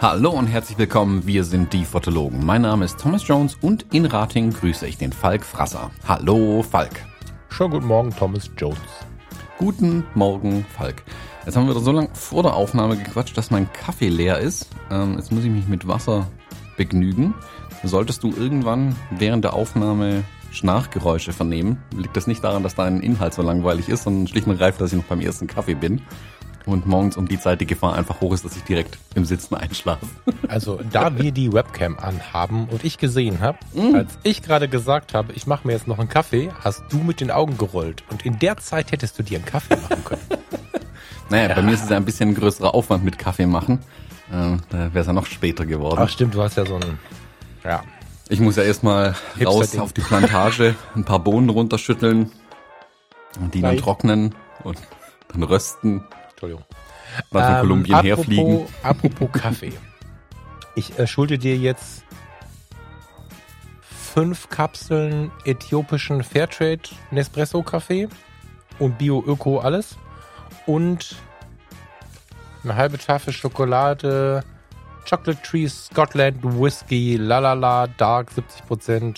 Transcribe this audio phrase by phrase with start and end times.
[0.00, 2.46] Hallo und herzlich willkommen, wir sind die Fotologen.
[2.46, 5.90] Mein Name ist Thomas Jones und in Rating grüße ich den Falk Frasser.
[6.06, 7.04] Hallo Falk.
[7.50, 8.78] Schönen guten Morgen, Thomas Jones.
[9.58, 11.02] Guten Morgen, Falk.
[11.48, 14.68] Jetzt haben wir wieder so lange vor der Aufnahme gequatscht, dass mein Kaffee leer ist.
[14.90, 16.26] Ähm, jetzt muss ich mich mit Wasser
[16.76, 17.32] begnügen.
[17.82, 23.32] Solltest du irgendwann während der Aufnahme Schnarchgeräusche vernehmen, liegt das nicht daran, dass dein Inhalt
[23.32, 26.02] so langweilig ist, sondern schlicht und greifend, dass ich noch beim ersten Kaffee bin
[26.66, 29.54] und morgens um die Zeit die Gefahr einfach hoch ist, dass ich direkt im Sitzen
[29.54, 30.04] einschlafe.
[30.48, 33.94] Also da wir die Webcam anhaben und ich gesehen habe, mm.
[33.94, 37.20] als ich gerade gesagt habe, ich mache mir jetzt noch einen Kaffee, hast du mit
[37.20, 40.22] den Augen gerollt und in der Zeit hättest du dir einen Kaffee machen können.
[41.30, 41.54] naja, ja.
[41.54, 43.80] bei mir ist es ja ein bisschen größerer Aufwand mit Kaffee machen.
[44.30, 46.00] Äh, da wäre es ja noch später geworden.
[46.02, 46.98] Ach stimmt, du hast ja so einen,
[47.64, 47.82] ja.
[48.28, 52.30] Ich muss ja erstmal raus auf die Plantage, ein paar Bohnen runterschütteln
[53.40, 54.78] und die dann trocknen und
[55.32, 56.64] dann rösten Entschuldigung.
[57.30, 58.66] Was von ähm, Kolumbien apropos, herfliegen.
[58.82, 59.72] Apropos Kaffee.
[60.74, 62.04] Ich äh, schulde dir jetzt
[64.18, 68.08] fünf Kapseln äthiopischen Fairtrade Nespresso Kaffee
[68.78, 69.96] und Bio Öko alles
[70.68, 71.16] und
[72.62, 74.44] eine halbe Tafel Schokolade
[75.08, 78.30] Chocolate Tree Scotland Whisky Lalala Dark
[78.68, 79.16] 70%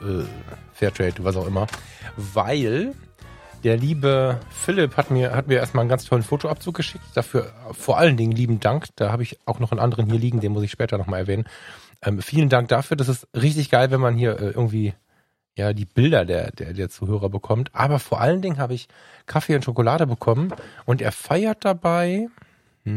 [0.00, 0.24] äh,
[0.72, 1.66] Fairtrade, was auch immer,
[2.16, 2.94] weil
[3.64, 7.04] der liebe Philipp hat mir, hat mir erstmal einen ganz tollen Fotoabzug geschickt.
[7.14, 8.86] Dafür vor allen Dingen lieben Dank.
[8.94, 11.48] Da habe ich auch noch einen anderen hier liegen, den muss ich später nochmal erwähnen.
[12.02, 12.96] Ähm, vielen Dank dafür.
[12.96, 14.94] Das ist richtig geil, wenn man hier äh, irgendwie
[15.58, 17.74] ja die Bilder der, der, der Zuhörer bekommt.
[17.74, 18.88] Aber vor allen Dingen habe ich
[19.26, 20.54] Kaffee und Schokolade bekommen
[20.86, 22.28] und er feiert dabei.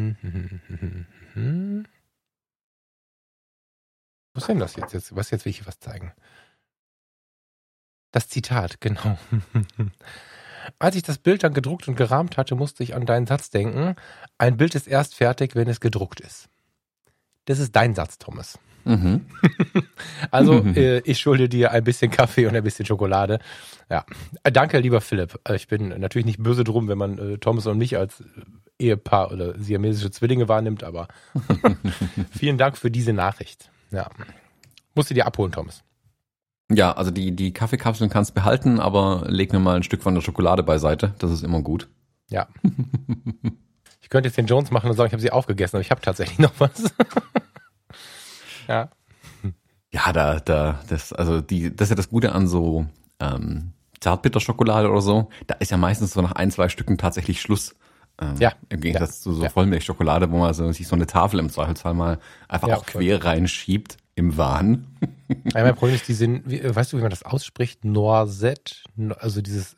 [4.34, 4.94] Was ist denn das jetzt?
[4.94, 5.16] jetzt?
[5.16, 6.14] Was jetzt will ich was zeigen?
[8.12, 9.18] Das Zitat, genau.
[10.80, 13.96] Als ich das Bild dann gedruckt und gerahmt hatte, musste ich an deinen Satz denken.
[14.38, 16.48] Ein Bild ist erst fertig, wenn es gedruckt ist.
[17.46, 18.60] Das ist dein Satz, Thomas.
[18.92, 19.22] Mhm.
[20.32, 23.40] also, äh, ich schulde dir ein bisschen Kaffee und ein bisschen Schokolade.
[23.90, 24.06] Ja.
[24.44, 25.40] Äh, danke, lieber Philipp.
[25.48, 28.24] Äh, ich bin natürlich nicht böse drum, wenn man äh, Thomas und mich als
[28.80, 31.08] Ehepaar oder siamesische Zwillinge wahrnimmt, aber
[32.32, 33.70] vielen Dank für diese Nachricht.
[33.92, 34.10] Ja.
[34.96, 35.84] Musst du dir abholen, Thomas.
[36.74, 40.22] Ja, also die, die Kaffeekapseln kannst behalten, aber leg mir mal ein Stück von der
[40.22, 41.14] Schokolade beiseite.
[41.20, 41.90] Das ist immer gut.
[42.30, 42.48] Ja.
[44.02, 46.02] ich könnte jetzt den Jones machen und sagen, ich habe sie aufgegessen, aber ich habe
[46.02, 46.72] tatsächlich noch was.
[48.72, 48.90] ja.
[49.94, 52.86] Ja, da, da, das, also die, das ist ja das Gute an so
[53.20, 55.30] ähm, Zartbitterschokolade oder so.
[55.48, 57.76] Da ist ja meistens so nach ein, zwei Stücken tatsächlich Schluss.
[58.20, 58.54] Ähm, ja.
[58.70, 59.24] Im Gegensatz ja.
[59.24, 59.50] zu so ja.
[59.50, 63.24] Vollmilchschokolade, wo man so, sich so eine Tafel im Zweifelsfall mal einfach ja, auch quer
[63.24, 64.88] reinschiebt im Wahn.
[65.54, 67.86] Ja, mein Problem ist, die sind, wie, weißt du, wie man das ausspricht?
[67.86, 68.76] Noisette,
[69.20, 69.78] also dieses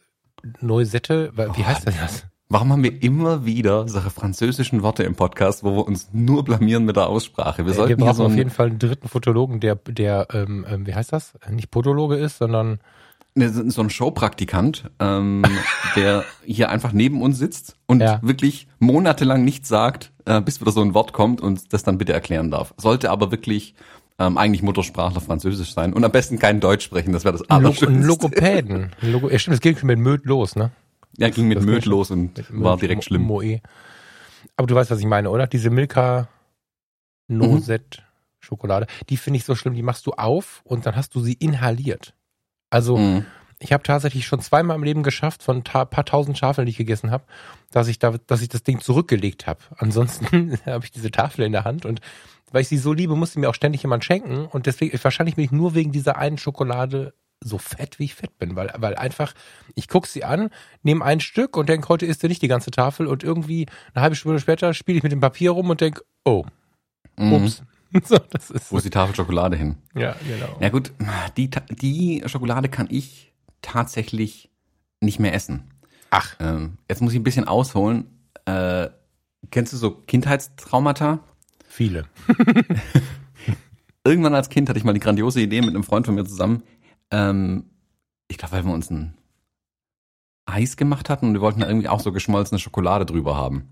[0.62, 2.26] Noisette, wie oh, heißt das?
[2.54, 6.86] Warum haben wir immer wieder solche französischen Worte im Podcast, wo wir uns nur blamieren
[6.86, 7.66] mit der Aussprache?
[7.66, 10.86] Wir, sollten wir brauchen so auf jeden Fall einen dritten Fotologen, der, der, ähm, ähm,
[10.86, 11.34] wie heißt das?
[11.50, 12.78] Nicht Podologe ist, sondern
[13.34, 15.42] so ein Showpraktikant, ähm,
[15.96, 18.20] der hier einfach neben uns sitzt und ja.
[18.22, 22.14] wirklich monatelang nichts sagt, äh, bis wieder so ein Wort kommt und das dann bitte
[22.14, 22.76] erklären darf.
[22.78, 23.74] Sollte aber wirklich
[24.20, 27.88] ähm, eigentlich Muttersprachler Französisch sein und am besten kein Deutsch sprechen, das wäre das Allerschönste.
[27.88, 28.92] Ein Logopäden.
[29.02, 30.70] Logo ja, stimmt, es ging mit Möd los, ne?
[31.18, 33.24] Ja, ging mit Möd los und war direkt schlimm.
[33.24, 33.62] Moe.
[34.58, 35.48] Aber du weißt, was ich meine, oder?
[35.48, 36.28] Diese Milka
[37.28, 38.06] Nosette mhm.
[38.40, 41.34] Schokolade, die finde ich so schlimm, die machst du auf und dann hast du sie
[41.34, 42.14] inhaliert.
[42.70, 43.26] Also, mhm.
[43.60, 46.78] ich habe tatsächlich schon zweimal im Leben geschafft, von ein paar tausend Schafeln, die ich
[46.78, 47.24] gegessen habe,
[47.72, 49.62] dass ich da, dass ich das Ding zurückgelegt habe.
[49.78, 52.02] Ansonsten habe ich diese Tafel in der Hand und
[52.54, 54.46] weil ich sie so liebe, musste mir auch ständig jemand schenken.
[54.46, 58.38] Und deswegen, wahrscheinlich bin ich nur wegen dieser einen Schokolade so fett, wie ich fett
[58.38, 59.34] bin, weil, weil einfach,
[59.76, 60.50] ich gucke sie an,
[60.84, 64.04] nehme ein Stück und denke, heute isst du nicht die ganze Tafel und irgendwie eine
[64.04, 66.46] halbe Stunde später spiele ich mit dem Papier rum und denke, oh,
[67.18, 67.34] mhm.
[67.34, 67.64] ups.
[68.06, 69.78] so, das ist Wo ist die Tafel Schokolade hin?
[69.96, 70.56] Ja, genau.
[70.60, 70.94] Ja gut,
[71.36, 74.52] die, die Schokolade kann ich tatsächlich
[75.02, 75.72] nicht mehr essen.
[76.12, 76.36] Ach.
[76.40, 78.06] Ähm, jetzt muss ich ein bisschen ausholen.
[78.46, 78.90] Äh,
[79.52, 81.20] kennst du so Kindheitstraumata?
[81.74, 82.06] Viele.
[84.06, 86.62] Irgendwann als Kind hatte ich mal die grandiose Idee mit einem Freund von mir zusammen.
[87.10, 87.64] Ähm,
[88.28, 89.16] ich glaube, weil wir uns ein
[90.46, 93.70] Eis gemacht hatten und wir wollten da irgendwie auch so geschmolzene Schokolade drüber haben.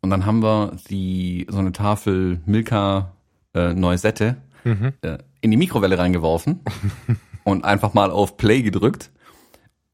[0.00, 3.12] Und dann haben wir die so eine Tafel Milka
[3.54, 4.92] äh, Neusette mhm.
[5.02, 6.58] äh, in die Mikrowelle reingeworfen
[7.44, 9.12] und einfach mal auf Play gedrückt.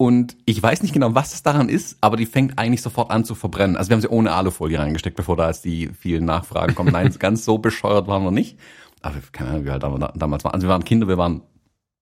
[0.03, 3.25] Und ich weiß nicht genau, was es daran ist, aber die fängt eigentlich sofort an
[3.25, 3.77] zu verbrennen.
[3.77, 6.91] Also wir haben sie ohne Alufolie reingesteckt, bevor da jetzt die vielen Nachfragen kommen.
[6.91, 8.59] Nein, ganz so bescheuert waren wir nicht.
[9.01, 10.55] Aber keine Ahnung, wie wir halt damals waren.
[10.55, 11.43] Also wir waren Kinder, wir waren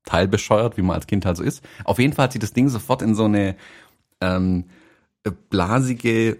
[0.06, 1.62] teilbescheuert, wie man als Kind halt so ist.
[1.84, 3.54] Auf jeden Fall hat sich das Ding sofort in so eine
[4.22, 4.64] ähm,
[5.50, 6.38] blasige,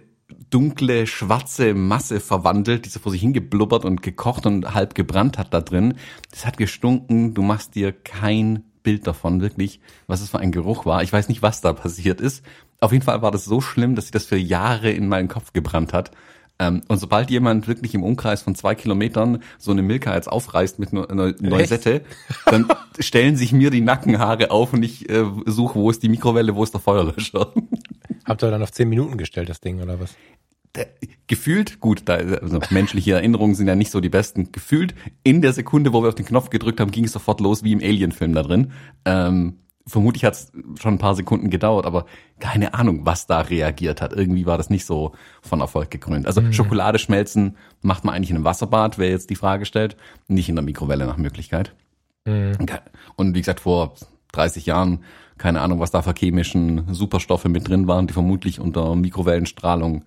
[0.49, 5.53] dunkle, schwarze Masse verwandelt, die so vor sich hingeblubbert und gekocht und halb gebrannt hat
[5.53, 5.93] da drin.
[6.31, 10.85] Das hat gestunken, du machst dir kein Bild davon, wirklich, was es für ein Geruch
[10.85, 11.03] war.
[11.03, 12.43] Ich weiß nicht, was da passiert ist.
[12.79, 15.53] Auf jeden Fall war das so schlimm, dass sich das für Jahre in meinen Kopf
[15.53, 16.11] gebrannt hat.
[16.61, 20.77] Ähm, und sobald jemand wirklich im Umkreis von zwei Kilometern so eine Milka jetzt aufreißt
[20.77, 22.01] mit einer Neusette,
[22.45, 22.67] dann
[22.99, 26.63] stellen sich mir die Nackenhaare auf und ich äh, suche, wo ist die Mikrowelle, wo
[26.63, 27.51] ist der Feuerlöscher.
[28.25, 30.15] Habt ihr dann auf zehn Minuten gestellt, das Ding, oder was?
[31.27, 35.53] Gefühlt, gut, da, also menschliche Erinnerungen sind ja nicht so die besten, gefühlt in der
[35.53, 38.33] Sekunde, wo wir auf den Knopf gedrückt haben, ging es sofort los wie im Alien-Film
[38.33, 38.71] da drin.
[39.05, 39.57] Ähm,
[39.87, 42.05] vermutlich hat es schon ein paar Sekunden gedauert, aber
[42.39, 44.13] keine Ahnung, was da reagiert hat.
[44.13, 46.27] Irgendwie war das nicht so von Erfolg gekrönt.
[46.27, 46.53] Also mhm.
[46.53, 49.97] Schokolade schmelzen macht man eigentlich in einem Wasserbad, wer jetzt die Frage stellt,
[50.27, 51.73] nicht in der Mikrowelle nach Möglichkeit.
[52.25, 52.57] Mhm.
[53.15, 53.95] Und wie gesagt, vor
[54.33, 55.03] 30 Jahren,
[55.37, 60.05] keine Ahnung, was da für chemischen Superstoffe mit drin waren, die vermutlich unter Mikrowellenstrahlung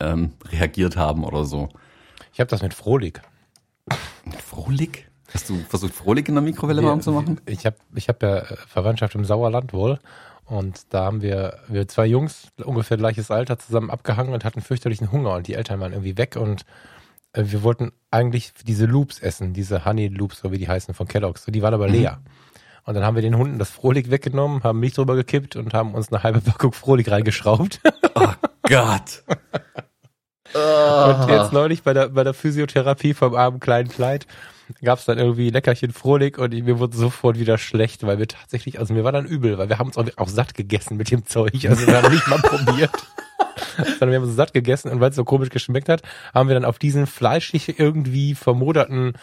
[0.00, 1.68] ähm, reagiert haben oder so.
[2.32, 3.20] Ich habe das mit Frohlig.
[4.24, 5.06] Mit Frohlig?
[5.32, 7.40] Hast du versucht, Frohlig in der Mikrowelle warm zu machen?
[7.46, 9.98] Ich habe ich hab ja Verwandtschaft im Sauerland wohl.
[10.44, 15.12] Und da haben wir, wir zwei Jungs, ungefähr gleiches Alter, zusammen abgehangen und hatten fürchterlichen
[15.12, 15.34] Hunger.
[15.34, 16.34] Und die Eltern waren irgendwie weg.
[16.34, 16.64] Und
[17.32, 21.06] äh, wir wollten eigentlich diese Loops essen, diese Honey Loops, so wie die heißen, von
[21.06, 21.44] Kellogg's.
[21.46, 21.94] Die waren aber mhm.
[21.94, 22.20] leer.
[22.84, 25.94] Und dann haben wir den Hunden das Frohlig weggenommen, haben Milch drüber gekippt und haben
[25.94, 27.80] uns eine halbe Packung Frohlig reingeschraubt.
[28.16, 28.32] Oh
[28.62, 29.22] Gott.
[30.54, 34.26] Und jetzt neulich bei der, bei der Physiotherapie vom armen kleinen Kleid
[34.82, 38.78] gab es dann irgendwie Leckerchen Frohlig und mir wurde sofort wieder schlecht, weil wir tatsächlich,
[38.78, 41.26] also mir war dann übel, weil wir haben uns auch, auch satt gegessen mit dem
[41.26, 41.66] Zeug.
[41.68, 42.90] Also wir haben nicht mal probiert.
[43.76, 46.02] Sondern wir haben uns satt gegessen und weil es so komisch geschmeckt hat,
[46.34, 49.14] haben wir dann auf diesen fleischig irgendwie vermoderten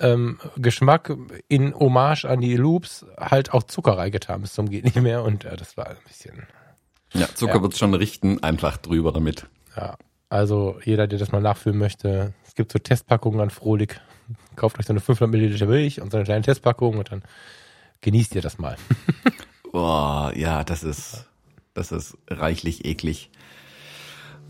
[0.00, 1.16] ähm, Geschmack
[1.48, 5.44] in Hommage an die Loops halt auch Zucker reingetan bis zum geht nicht mehr und
[5.44, 6.46] äh, das war ein bisschen.
[7.12, 7.62] Ja, Zucker ja.
[7.62, 9.46] wird's schon richten, einfach drüber damit.
[9.76, 9.96] Ja,
[10.34, 14.00] also jeder, der das mal nachfühlen möchte, es gibt so Testpackungen an Frohlig.
[14.56, 17.22] Kauft euch so eine 500 Milliliter Milch und so eine kleine Testpackung und dann
[18.00, 18.76] genießt ihr das mal.
[19.72, 21.26] Boah, ja, das ist,
[21.72, 23.30] das ist reichlich eklig.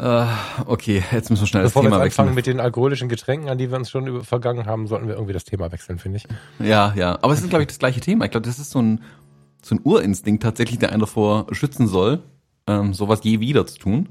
[0.00, 0.25] Uh,
[0.64, 2.22] okay, jetzt müssen wir schnell Bevor das Thema wir wechseln.
[2.22, 5.34] anfangen mit den alkoholischen Getränken, an die wir uns schon vergangen haben, sollten wir irgendwie
[5.34, 6.26] das Thema wechseln, finde ich.
[6.66, 7.19] Ja, ja.
[7.20, 8.25] Aber es ist, glaube ich, das gleiche Thema.
[8.25, 9.02] Ich glaube, das ist so ein,
[9.62, 12.22] so ein Urinstinkt tatsächlich, der einen davor schützen soll,
[12.66, 14.08] ähm, sowas je wieder zu tun.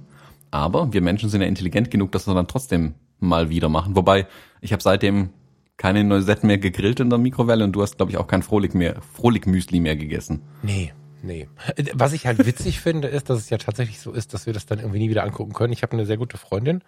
[0.53, 3.95] Aber wir Menschen sind ja intelligent genug, dass wir dann trotzdem mal wieder machen.
[3.95, 4.27] Wobei,
[4.61, 5.29] ich habe seitdem
[5.77, 8.75] keine Noisetten mehr gegrillt in der Mikrowelle und du hast, glaube ich, auch kein Frohlig
[8.75, 10.43] mehr, Frohlig-Müsli mehr gegessen.
[10.61, 11.49] Nee, nee.
[11.95, 14.67] Was ich halt witzig finde, ist, dass es ja tatsächlich so ist, dass wir das
[14.67, 15.73] dann irgendwie nie wieder angucken können.
[15.73, 16.83] Ich habe eine sehr gute Freundin,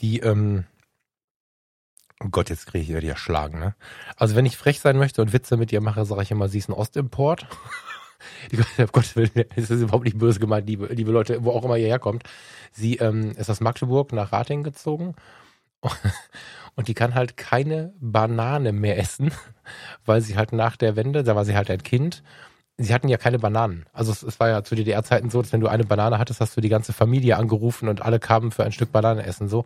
[0.00, 0.64] die, ähm,
[2.24, 3.76] oh Gott, jetzt kriege ich wieder die erschlagen, ne?
[4.16, 6.58] Also wenn ich frech sein möchte und Witze mit ihr mache, sage ich immer, sie
[6.58, 7.46] ist ein Ostimport.
[8.50, 11.64] Die, um Gottes Willen, es ist überhaupt nicht böse gemeint, liebe, liebe Leute, wo auch
[11.64, 12.24] immer ihr herkommt.
[12.72, 15.14] Sie ähm, ist aus Magdeburg nach Rating gezogen
[16.76, 19.30] und die kann halt keine Banane mehr essen,
[20.04, 22.22] weil sie halt nach der Wende, da war sie halt ein Kind,
[22.78, 23.86] sie hatten ja keine Bananen.
[23.92, 26.56] Also es, es war ja zu DDR-Zeiten so, dass wenn du eine Banane hattest, hast
[26.56, 29.64] du die ganze Familie angerufen und alle kamen für ein Stück Banane essen so.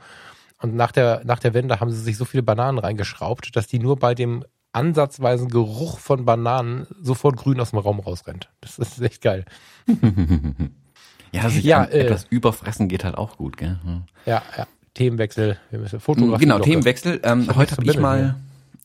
[0.62, 3.78] Und nach der, nach der Wende haben sie sich so viele Bananen reingeschraubt, dass die
[3.78, 8.48] nur bei dem ansatzweisen Geruch von Bananen sofort grün aus dem Raum rausrennt.
[8.60, 9.44] Das ist echt geil.
[11.32, 13.78] ja, sich ja, äh, etwas überfressen geht halt auch gut, gell?
[14.26, 14.66] Ja, ja.
[14.94, 15.58] Themenwechsel.
[15.70, 16.44] Wir müssen Fotografie.
[16.44, 17.20] Genau, Themenwechsel.
[17.22, 18.36] Ähm, heute habe ich mal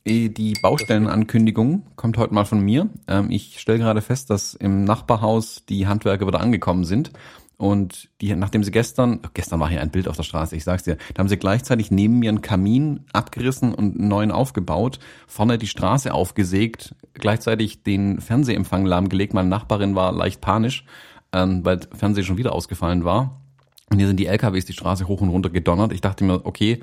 [0.05, 0.29] hier.
[0.29, 1.83] die Baustellenankündigung.
[1.95, 2.89] Kommt heute mal von mir.
[3.07, 7.11] Ähm, ich stelle gerade fest, dass im Nachbarhaus die Handwerker wieder angekommen sind.
[7.57, 10.83] Und die, nachdem sie gestern, gestern war hier ein Bild auf der Straße, ich sag's
[10.83, 15.57] dir, da haben sie gleichzeitig neben mir einen Kamin abgerissen und einen neuen aufgebaut, vorne
[15.57, 19.33] die Straße aufgesägt, gleichzeitig den Fernsehempfang lahmgelegt.
[19.33, 20.85] Meine Nachbarin war leicht panisch,
[21.31, 23.41] ähm, weil Fernsehen schon wieder ausgefallen war.
[23.89, 25.93] Und hier sind die LKWs die Straße hoch und runter gedonnert.
[25.93, 26.81] Ich dachte mir, okay,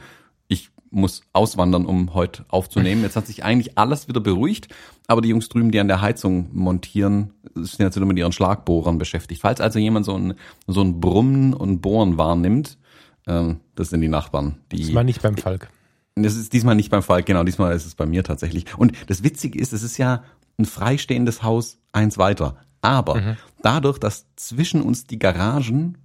[0.93, 3.03] muss auswandern, um heute aufzunehmen.
[3.03, 4.69] Jetzt hat sich eigentlich alles wieder beruhigt,
[5.07, 8.99] aber die Jungs drüben, die an der Heizung montieren, sind jetzt wieder mit ihren Schlagbohrern
[8.99, 9.41] beschäftigt.
[9.41, 10.35] Falls also jemand so ein,
[10.67, 12.79] so ein Brummen und Bohren wahrnimmt,
[13.27, 14.59] ähm, das sind die Nachbarn.
[14.71, 15.71] Die, diesmal nicht beim Falk.
[16.15, 18.67] Das ist diesmal nicht beim Falk, genau, diesmal ist es bei mir tatsächlich.
[18.77, 20.23] Und das Witzige ist, es ist ja
[20.59, 22.57] ein freistehendes Haus, eins weiter.
[22.83, 23.37] Aber mhm.
[23.63, 25.99] dadurch, dass zwischen uns die Garagen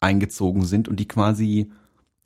[0.00, 1.70] eingezogen sind und die quasi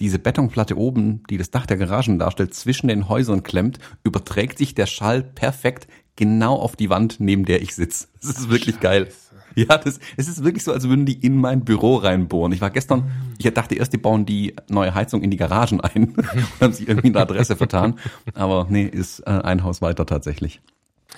[0.00, 4.74] diese Betonplatte oben, die das Dach der Garagen darstellt, zwischen den Häusern klemmt, überträgt sich
[4.74, 8.08] der Schall perfekt genau auf die Wand, neben der ich sitze.
[8.20, 8.80] Das ist wirklich Scheiße.
[8.80, 9.08] geil.
[9.54, 12.52] Ja, das, es ist wirklich so, als würden die in mein Büro reinbohren.
[12.52, 16.10] Ich war gestern, ich dachte erst, die bauen die neue Heizung in die Garagen ein
[16.16, 17.98] und haben sich irgendwie eine Adresse vertan.
[18.34, 20.60] Aber nee, ist äh, ein Haus weiter tatsächlich.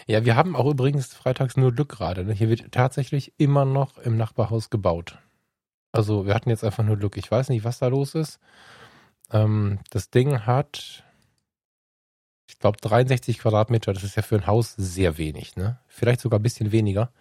[0.07, 2.25] Ja, wir haben auch übrigens freitags nur Glück gerade.
[2.25, 2.33] Ne?
[2.33, 5.19] Hier wird tatsächlich immer noch im Nachbarhaus gebaut.
[5.93, 7.17] Also wir hatten jetzt einfach nur Glück.
[7.17, 8.39] Ich weiß nicht, was da los ist.
[9.33, 11.05] Ähm, das Ding hat,
[12.49, 13.93] ich glaube, 63 Quadratmeter.
[13.93, 15.57] Das ist ja für ein Haus sehr wenig.
[15.57, 15.79] Ne?
[15.89, 17.13] Vielleicht sogar ein bisschen weniger.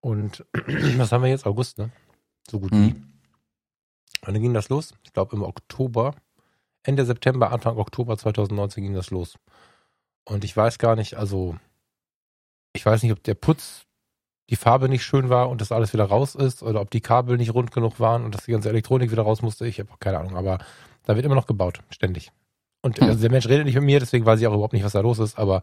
[0.00, 0.44] Und
[0.96, 1.46] was haben wir jetzt?
[1.46, 1.90] August, ne?
[2.48, 2.76] So gut wie.
[2.76, 3.12] Mhm.
[4.26, 4.94] Und dann ging das los.
[5.04, 6.14] Ich glaube im Oktober,
[6.82, 9.38] Ende September, Anfang Oktober 2019 ging das los.
[10.24, 11.56] Und ich weiß gar nicht, also
[12.72, 13.86] ich weiß nicht, ob der Putz,
[14.50, 17.36] die Farbe nicht schön war und das alles wieder raus ist oder ob die Kabel
[17.36, 19.66] nicht rund genug waren und dass die ganze Elektronik wieder raus musste.
[19.66, 20.58] Ich habe keine Ahnung, aber
[21.04, 22.30] da wird immer noch gebaut, ständig.
[22.82, 23.08] Und Hm.
[23.08, 25.00] also der Mensch redet nicht mit mir, deswegen weiß ich auch überhaupt nicht, was da
[25.00, 25.62] los ist, aber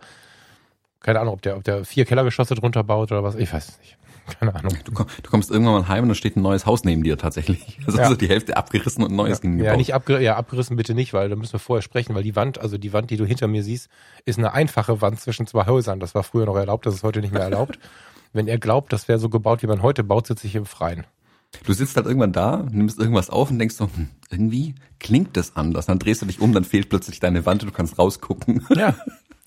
[1.00, 3.36] keine Ahnung, ob der, ob der vier Kellergeschosse drunter baut oder was.
[3.36, 3.98] Ich weiß es nicht.
[4.40, 4.74] Keine Ahnung.
[4.86, 7.18] Du, komm, du kommst irgendwann mal heim und da steht ein neues Haus neben dir
[7.18, 7.78] tatsächlich.
[7.86, 8.08] Also Ja.
[8.08, 9.66] so die Hälfte abgerissen und ein neues Ja, gegenüber.
[9.66, 12.38] ja, nicht abger ja, abgerissen bitte nicht, weil da müssen wir vorher sprechen, weil die
[12.38, 13.90] Wand, also die Wand, die du hinter mir siehst,
[14.24, 16.00] ist eine einfache Wand zwischen zwei Häusern.
[16.00, 17.78] Das war früher noch erlaubt, das ist heute nicht mehr erlaubt.
[18.34, 21.06] Wenn er glaubt, das wäre so gebaut, wie man heute baut, sitze ich im Freien.
[21.66, 25.56] Du sitzt halt irgendwann da, nimmst irgendwas auf und denkst so, hm, irgendwie klingt das
[25.56, 25.86] anders.
[25.86, 28.66] Dann drehst du dich um, dann fehlt plötzlich deine Wand und du kannst rausgucken.
[28.76, 28.96] Ja,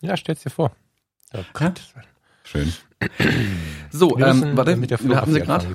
[0.00, 0.70] ja, stell's dir vor.
[1.34, 1.82] Oh Gott.
[2.44, 2.72] Schön.
[3.90, 5.66] So, Wir ähm, müssen warte, mit der wir haben sie gerade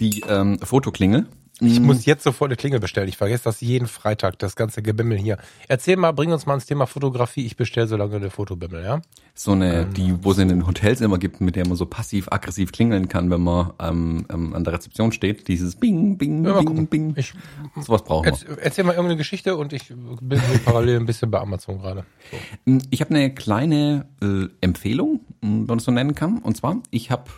[0.00, 1.26] die ähm, Fotoklingel.
[1.60, 3.08] Ich Mm, muss jetzt sofort eine Klingel bestellen.
[3.08, 5.38] Ich vergesse das jeden Freitag, das ganze Gebimmel hier.
[5.68, 7.46] Erzähl mal, bring uns mal ins Thema Fotografie.
[7.46, 9.02] Ich bestelle so lange eine Fotobimmel, ja?
[9.34, 11.86] so eine, Ähm, die, wo es in den Hotels immer gibt, mit der man so
[11.86, 15.46] passiv-aggressiv klingeln kann, wenn man ähm, ähm, an der Rezeption steht.
[15.46, 16.86] Dieses Bing, Bing, Ja, Bing.
[16.88, 17.14] Bing.
[17.16, 17.34] Ich,
[17.80, 18.32] Sowas brauchen wir.
[18.32, 22.04] erz, erzähl mal irgendeine Geschichte und ich bin parallel ein bisschen bei Amazon gerade.
[22.66, 22.78] So.
[22.90, 26.38] Ich habe eine kleine äh, Empfehlung, wenn man das so nennen kann.
[26.38, 27.30] Und zwar, ich habe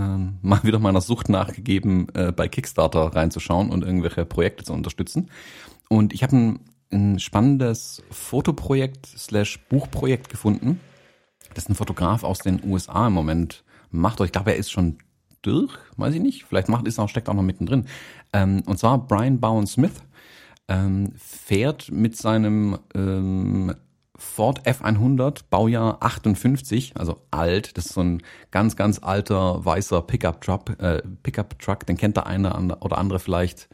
[0.00, 5.30] ähm, mal wieder meiner Sucht nachgegeben, äh, bei Kickstarter reinzuschauen und irgendwelche Projekte zu unterstützen.
[5.88, 6.60] Und ich habe ein,
[6.92, 10.80] ein spannendes Fotoprojekt slash Buchprojekt gefunden,
[11.54, 14.20] das ein Fotograf aus den USA im Moment macht.
[14.20, 14.98] Ich glaube, er ist schon
[15.42, 16.44] durch, weiß ich nicht.
[16.44, 17.86] Vielleicht macht ist auch steckt auch noch mittendrin.
[18.32, 20.02] Ähm, und zwar Brian Bowen Smith
[20.68, 23.74] ähm, fährt mit seinem ähm,
[24.20, 27.76] Ford F100 Baujahr 58, also alt.
[27.76, 30.78] Das ist so ein ganz, ganz alter weißer Pickup Truck.
[30.78, 33.68] Äh, Pickup Truck, den kennt der eine oder andere vielleicht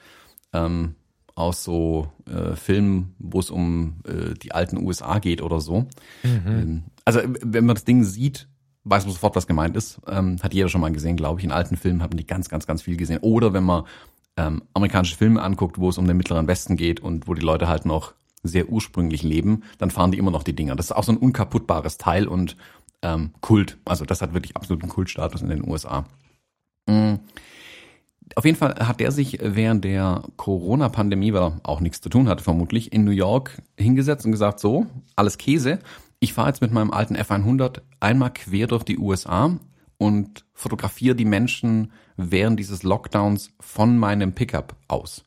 [0.52, 0.94] ähm,
[1.34, 5.86] aus so äh, Filmen, wo es um äh, die alten USA geht oder so.
[6.24, 8.48] Ähm, also wenn man das Ding sieht,
[8.84, 10.00] weiß man sofort, was gemeint ist.
[10.06, 11.44] Ähm, hat jeder schon mal gesehen, glaube ich.
[11.44, 13.18] In alten Filmen haben die ganz, ganz, ganz viel gesehen.
[13.20, 13.84] Oder wenn man
[14.36, 17.68] ähm, amerikanische Filme anguckt, wo es um den Mittleren Westen geht und wo die Leute
[17.68, 18.14] halt noch
[18.48, 20.76] sehr ursprünglich leben, dann fahren die immer noch die Dinger.
[20.76, 22.56] Das ist auch so ein unkaputtbares Teil und
[23.02, 23.78] ähm, Kult.
[23.84, 26.04] Also das hat wirklich absoluten Kultstatus in den USA.
[26.86, 27.14] Mm.
[28.34, 32.28] Auf jeden Fall hat der sich während der Corona-Pandemie, weil er auch nichts zu tun
[32.28, 35.78] hatte vermutlich, in New York hingesetzt und gesagt, so, alles Käse.
[36.18, 39.56] Ich fahre jetzt mit meinem alten F100 einmal quer durch die USA
[39.96, 45.24] und fotografiere die Menschen während dieses Lockdowns von meinem Pickup aus.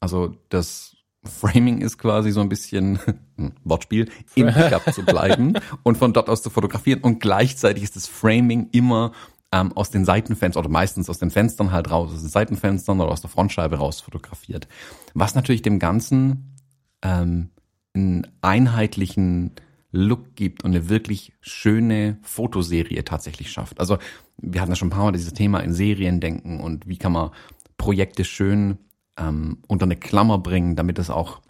[0.00, 0.96] Also das
[1.28, 2.98] Framing ist quasi so ein bisschen
[3.64, 8.06] Wortspiel, im Pickup zu bleiben und von dort aus zu fotografieren und gleichzeitig ist das
[8.06, 9.12] Framing immer
[9.52, 13.10] ähm, aus den Seitenfenstern oder meistens aus den Fenstern halt raus, aus den Seitenfenstern oder
[13.10, 14.68] aus der Frontscheibe raus fotografiert.
[15.14, 16.56] Was natürlich dem Ganzen
[17.02, 17.50] ähm,
[17.94, 19.52] einen einheitlichen
[19.90, 23.80] Look gibt und eine wirklich schöne Fotoserie tatsächlich schafft.
[23.80, 23.98] Also
[24.36, 27.12] wir hatten ja schon ein paar Mal dieses Thema in Serien denken und wie kann
[27.12, 27.30] man
[27.78, 28.78] Projekte schön
[29.18, 31.40] ähm, unter eine Klammer bringen, damit das auch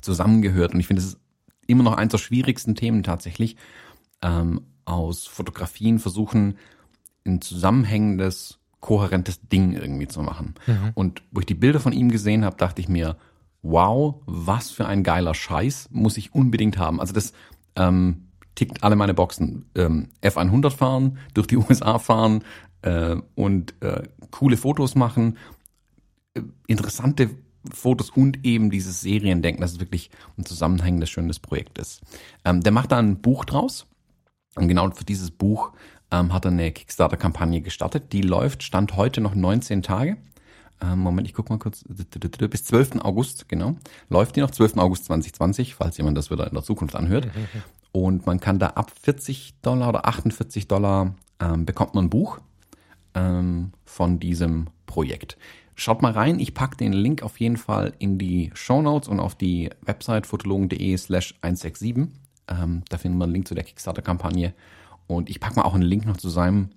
[0.00, 0.74] zusammengehört.
[0.74, 1.20] Und ich finde, es ist
[1.66, 3.56] immer noch eins der schwierigsten Themen tatsächlich,
[4.22, 6.56] ähm, aus Fotografien versuchen,
[7.24, 10.54] ein zusammenhängendes, kohärentes Ding irgendwie zu machen.
[10.94, 13.16] Und wo ich die Bilder von ihm gesehen habe, dachte ich mir,
[13.62, 16.98] wow, was für ein geiler Scheiß muss ich unbedingt haben.
[16.98, 17.32] Also das
[17.76, 19.66] ähm, tickt alle meine Boxen.
[19.74, 22.42] Ähm, F100 fahren, durch die USA fahren
[22.82, 25.36] äh, und äh, coole Fotos machen,
[26.66, 27.30] interessante
[27.72, 32.00] Fotos und eben dieses Seriendenken, dass es wirklich ein zusammenhängendes, schönes Projekt ist.
[32.44, 33.86] Ähm, der macht da ein Buch draus.
[34.56, 35.72] Und genau für dieses Buch
[36.10, 38.12] ähm, hat er eine Kickstarter-Kampagne gestartet.
[38.12, 40.16] Die läuft, stand heute noch 19 Tage.
[40.82, 41.84] Ähm, Moment, ich guck mal kurz.
[41.86, 42.96] Bis 12.
[43.02, 43.76] August, genau.
[44.08, 44.78] Läuft die noch, 12.
[44.78, 47.28] August 2020, falls jemand das wieder in der Zukunft anhört.
[47.92, 52.40] Und man kann da ab 40 Dollar oder 48 Dollar ähm, bekommt man ein Buch
[53.14, 55.36] ähm, von diesem Projekt.
[55.74, 59.20] Schaut mal rein, ich packe den Link auf jeden Fall in die Show Notes und
[59.20, 62.08] auf die Website fotologen.de slash 167.
[62.48, 64.54] Ähm, da finden wir einen Link zu der Kickstarter-Kampagne.
[65.06, 66.70] Und ich packe mal auch einen Link noch zu seinem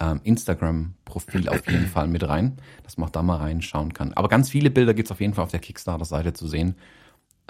[0.00, 4.12] ähm, Instagram-Profil auf jeden Fall mit rein, dass man auch da mal reinschauen kann.
[4.14, 6.74] Aber ganz viele Bilder gibt's auf jeden Fall auf der Kickstarter-Seite zu sehen.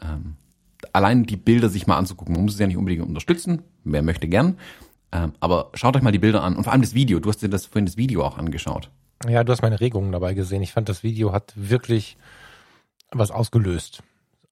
[0.01, 0.37] Ähm,
[0.93, 2.35] allein die Bilder sich mal anzugucken.
[2.35, 3.63] Man muss es ja nicht unbedingt unterstützen.
[3.85, 4.59] Wer möchte gern.
[5.13, 7.21] Ähm, aber schaut euch mal die Bilder an und vor allem das Video.
[7.21, 8.91] Du hast dir das vorhin das Video auch angeschaut.
[9.29, 10.63] Ja, du hast meine Regungen dabei gesehen.
[10.63, 12.17] Ich fand, das Video hat wirklich
[13.11, 14.03] was ausgelöst.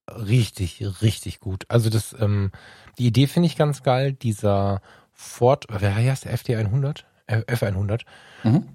[0.09, 1.65] Richtig, richtig gut.
[1.67, 2.51] Also das, ähm,
[2.97, 4.13] die Idee finde ich ganz geil.
[4.13, 4.81] Dieser
[5.13, 7.05] Ford, wer heißt der FD 100?
[7.27, 8.01] F100.
[8.43, 8.67] Mhm.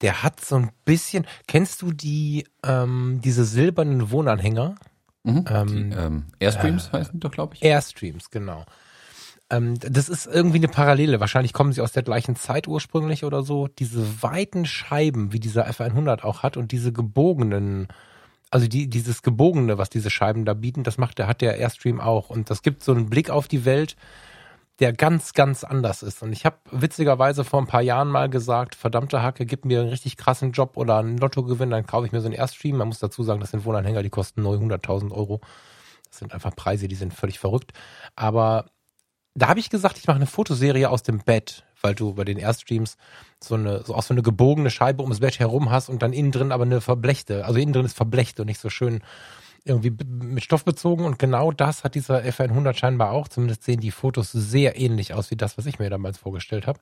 [0.00, 4.76] Der hat so ein bisschen, kennst du die, ähm, diese silbernen Wohnanhänger?
[5.24, 5.44] Mhm.
[5.48, 7.62] Ähm, die, ähm, Airstreams äh, heißen doch, glaube ich.
[7.62, 8.64] Airstreams, genau.
[9.50, 11.20] Ähm, das ist irgendwie eine Parallele.
[11.20, 13.68] Wahrscheinlich kommen sie aus der gleichen Zeit ursprünglich oder so.
[13.68, 17.88] Diese weiten Scheiben, wie dieser F100 auch hat und diese gebogenen,
[18.50, 22.00] also die, dieses gebogene, was diese Scheiben da bieten, das macht der, hat der Airstream
[22.00, 22.30] auch.
[22.30, 23.96] Und das gibt so einen Blick auf die Welt,
[24.80, 26.22] der ganz, ganz anders ist.
[26.22, 29.88] Und ich habe witzigerweise vor ein paar Jahren mal gesagt, verdammte Hacke, gib mir einen
[29.88, 32.76] richtig krassen Job oder einen Lottogewinn, dann kaufe ich mir so einen Airstream.
[32.76, 35.40] Man muss dazu sagen, das sind Wohnanhänger, die kosten 900.000 Euro.
[36.08, 37.72] Das sind einfach Preise, die sind völlig verrückt.
[38.14, 38.66] Aber
[39.38, 42.38] da habe ich gesagt, ich mache eine Fotoserie aus dem Bett, weil du bei den
[42.38, 42.96] Airstreams
[43.40, 46.32] so eine, so auch so eine gebogene Scheibe ums Bett herum hast und dann innen
[46.32, 47.44] drin aber eine verblechte.
[47.44, 49.00] Also innen drin ist verblecht und nicht so schön
[49.64, 53.28] irgendwie mit Stoff bezogen und genau das hat dieser F100 scheinbar auch.
[53.28, 56.80] Zumindest sehen die Fotos sehr ähnlich aus wie das, was ich mir damals vorgestellt habe.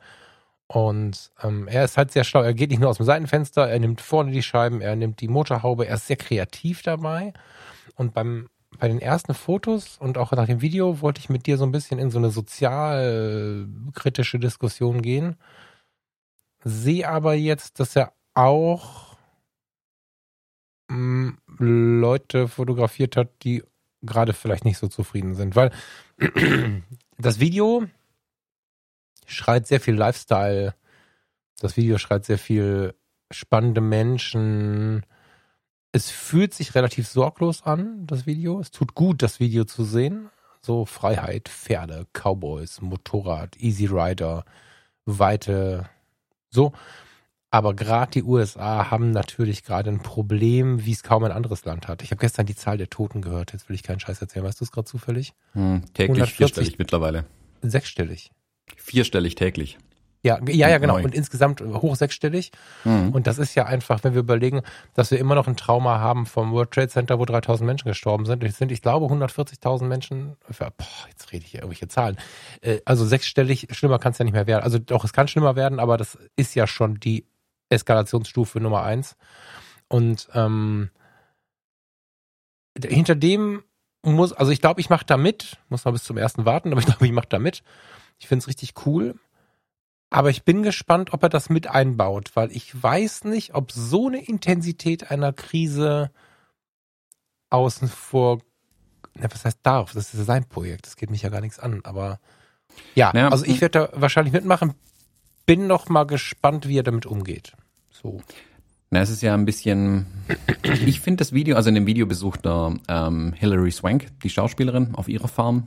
[0.68, 2.42] Und ähm, er ist halt sehr schlau.
[2.42, 5.28] Er geht nicht nur aus dem Seitenfenster, er nimmt vorne die Scheiben, er nimmt die
[5.28, 7.32] Motorhaube, er ist sehr kreativ dabei.
[7.94, 11.56] Und beim bei den ersten Fotos und auch nach dem Video wollte ich mit dir
[11.56, 15.36] so ein bisschen in so eine sozialkritische Diskussion gehen.
[16.64, 19.16] Sehe aber jetzt, dass er auch
[20.88, 23.62] mh, mm, Leute fotografiert hat, die
[24.02, 25.70] gerade vielleicht nicht so zufrieden sind, weil
[27.18, 27.86] das Video
[29.26, 30.74] schreit sehr viel Lifestyle,
[31.60, 32.94] das Video schreit sehr viel
[33.30, 35.04] spannende Menschen,
[35.96, 38.60] es fühlt sich relativ sorglos an, das Video.
[38.60, 40.28] Es tut gut, das Video zu sehen.
[40.60, 44.44] So Freiheit, Pferde, Cowboys, Motorrad, Easy Rider,
[45.06, 45.88] Weite,
[46.50, 46.72] so.
[47.50, 51.88] Aber gerade die USA haben natürlich gerade ein Problem, wie es kaum ein anderes Land
[51.88, 52.02] hat.
[52.02, 53.54] Ich habe gestern die Zahl der Toten gehört.
[53.54, 54.44] Jetzt will ich keinen Scheiß erzählen.
[54.44, 55.32] Weißt du es gerade zufällig?
[55.52, 57.24] Hm, täglich 140, vierstellig mittlerweile.
[57.62, 58.32] Sechsstellig.
[58.76, 59.78] Vierstellig täglich.
[60.22, 60.96] Ja, ja, ja, genau.
[60.96, 62.50] Und insgesamt hoch sechsstellig.
[62.84, 63.10] Mhm.
[63.10, 64.62] Und das ist ja einfach, wenn wir überlegen,
[64.94, 68.26] dass wir immer noch ein Trauma haben vom World Trade Center, wo 3000 Menschen gestorben
[68.26, 68.42] sind.
[68.42, 70.36] Es sind, ich glaube, 140.000 Menschen.
[70.58, 70.72] Boah,
[71.08, 72.16] jetzt rede ich hier irgendwelche Zahlen.
[72.60, 74.64] Äh, also sechsstellig, schlimmer kann es ja nicht mehr werden.
[74.64, 77.26] Also doch, es kann schlimmer werden, aber das ist ja schon die
[77.68, 79.16] Eskalationsstufe Nummer eins.
[79.88, 80.90] Und ähm,
[82.84, 83.62] hinter dem
[84.02, 86.80] muss, also ich glaube, ich mache da mit, muss noch bis zum ersten warten, aber
[86.80, 87.62] ich glaube, ich mache da mit.
[88.18, 89.14] Ich finde es richtig cool.
[90.10, 94.06] Aber ich bin gespannt, ob er das mit einbaut, weil ich weiß nicht, ob so
[94.06, 96.10] eine Intensität einer Krise
[97.50, 98.40] außen vor,
[99.14, 101.80] na, was heißt darf, das ist sein Projekt, das geht mich ja gar nichts an,
[101.84, 102.20] aber
[102.94, 104.74] ja, ja also ich werde da wahrscheinlich mitmachen,
[105.44, 107.52] bin noch mal gespannt, wie er damit umgeht.
[107.90, 108.20] So.
[108.90, 110.06] Na, es ist ja ein bisschen,
[110.62, 114.94] ich finde das Video, also in dem Video besucht da ähm, Hilary Swank, die Schauspielerin,
[114.94, 115.66] auf ihrer Farm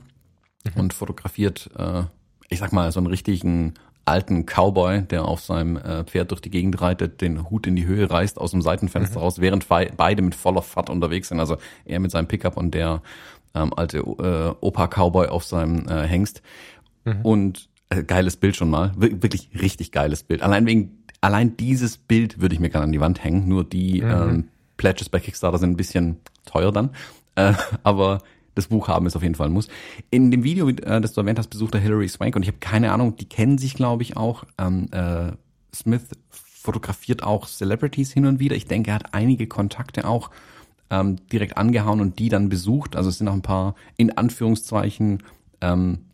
[0.64, 0.80] mhm.
[0.80, 2.04] und fotografiert, äh,
[2.48, 3.74] ich sag mal, so einen richtigen
[4.10, 7.86] alten Cowboy, der auf seinem äh, Pferd durch die Gegend reitet, den Hut in die
[7.86, 9.24] Höhe reißt aus dem Seitenfenster mhm.
[9.24, 11.38] raus, während beide mit voller Fahrt unterwegs sind.
[11.38, 13.02] Also er mit seinem Pickup und der
[13.54, 16.42] ähm, alte äh, Opa-Cowboy auf seinem äh, Hengst.
[17.04, 17.20] Mhm.
[17.22, 18.92] Und äh, geiles Bild schon mal.
[18.96, 20.42] Wir wirklich richtig geiles Bild.
[20.42, 23.48] Allein wegen, allein dieses Bild würde ich mir gerne an die Wand hängen.
[23.48, 24.10] Nur die mhm.
[24.10, 26.90] ähm, Pledges bei Kickstarter sind ein bisschen teuer dann.
[27.36, 27.52] Äh,
[27.84, 28.22] aber
[28.54, 29.68] das Buch haben ist auf jeden Fall ein Muss.
[30.10, 32.58] In dem Video, äh, das du erwähnt hast, besucht er Hilary Swank und ich habe
[32.58, 34.44] keine Ahnung, die kennen sich, glaube ich, auch.
[34.58, 35.32] Ähm, äh,
[35.74, 38.56] Smith fotografiert auch Celebrities hin und wieder.
[38.56, 40.30] Ich denke, er hat einige Kontakte auch
[40.90, 42.96] ähm, direkt angehauen und die dann besucht.
[42.96, 45.22] Also es sind auch ein paar, in Anführungszeichen,
[45.60, 46.06] ähm,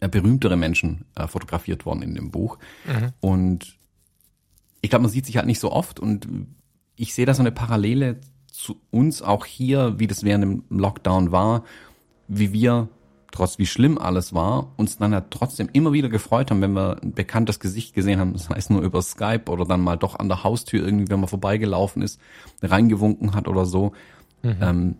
[0.00, 2.58] äh, berühmtere Menschen äh, fotografiert worden in dem Buch.
[2.86, 3.12] Mhm.
[3.20, 3.78] Und
[4.80, 6.26] ich glaube, man sieht sich halt nicht so oft und
[6.96, 8.20] ich sehe da so eine Parallele
[8.62, 11.64] zu uns auch hier, wie das während dem Lockdown war,
[12.28, 12.88] wie wir,
[13.32, 17.02] trotz wie schlimm alles war, uns dann ja trotzdem immer wieder gefreut haben, wenn wir
[17.02, 20.28] ein bekanntes Gesicht gesehen haben, das heißt nur über Skype oder dann mal doch an
[20.28, 22.20] der Haustür irgendwie, wenn man vorbeigelaufen ist,
[22.62, 23.92] reingewunken hat oder so.
[24.42, 24.56] Mhm.
[24.60, 24.94] Ähm,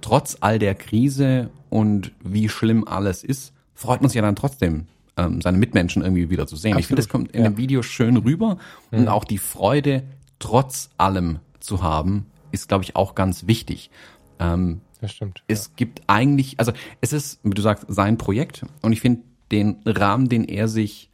[0.00, 4.86] trotz all der Krise und wie schlimm alles ist, freut man sich ja dann trotzdem,
[5.16, 6.72] ähm, seine Mitmenschen irgendwie wieder zu sehen.
[6.72, 6.80] Absolut.
[6.80, 7.50] Ich finde, das kommt in ja.
[7.50, 8.58] dem Video schön rüber
[8.90, 8.98] mhm.
[8.98, 10.04] und auch die Freude,
[10.38, 12.26] trotz allem zu haben,
[12.60, 13.90] ist, glaube ich, auch ganz wichtig.
[14.38, 15.42] Ähm, das stimmt.
[15.46, 15.72] Es ja.
[15.76, 20.28] gibt eigentlich, also es ist, wie du sagst, sein Projekt und ich finde den Rahmen,
[20.28, 21.10] den er sich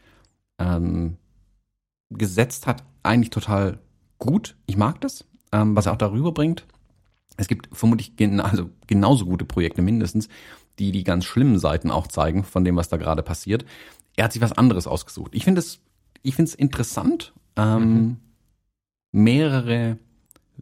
[0.58, 1.16] ähm,
[2.10, 3.78] gesetzt hat, eigentlich total
[4.18, 4.56] gut.
[4.66, 6.66] Ich mag das, ähm, was er auch darüber bringt.
[7.36, 10.28] Es gibt vermutlich gen also genauso gute Projekte mindestens,
[10.78, 13.64] die die ganz schlimmen Seiten auch zeigen von dem, was da gerade passiert.
[14.16, 15.34] Er hat sich was anderes ausgesucht.
[15.34, 15.80] Ich finde es,
[16.22, 18.16] ich finde es interessant, ähm, mhm.
[19.12, 19.98] mehrere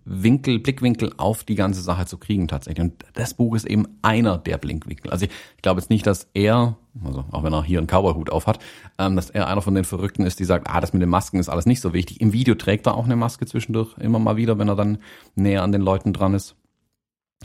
[0.04, 2.84] Winkel, Blickwinkel auf die ganze Sache zu kriegen tatsächlich.
[2.84, 5.10] Und das Buch ist eben einer der Blickwinkel.
[5.10, 8.30] Also ich, ich glaube jetzt nicht, dass er, also auch wenn er hier einen Cowboy-Hut
[8.30, 8.58] auf hat,
[8.98, 11.38] ähm, dass er einer von den Verrückten ist, die sagt, ah, das mit den Masken
[11.38, 12.20] ist alles nicht so wichtig.
[12.20, 14.98] Im Video trägt er auch eine Maske zwischendurch, immer mal wieder, wenn er dann
[15.34, 16.56] näher an den Leuten dran ist.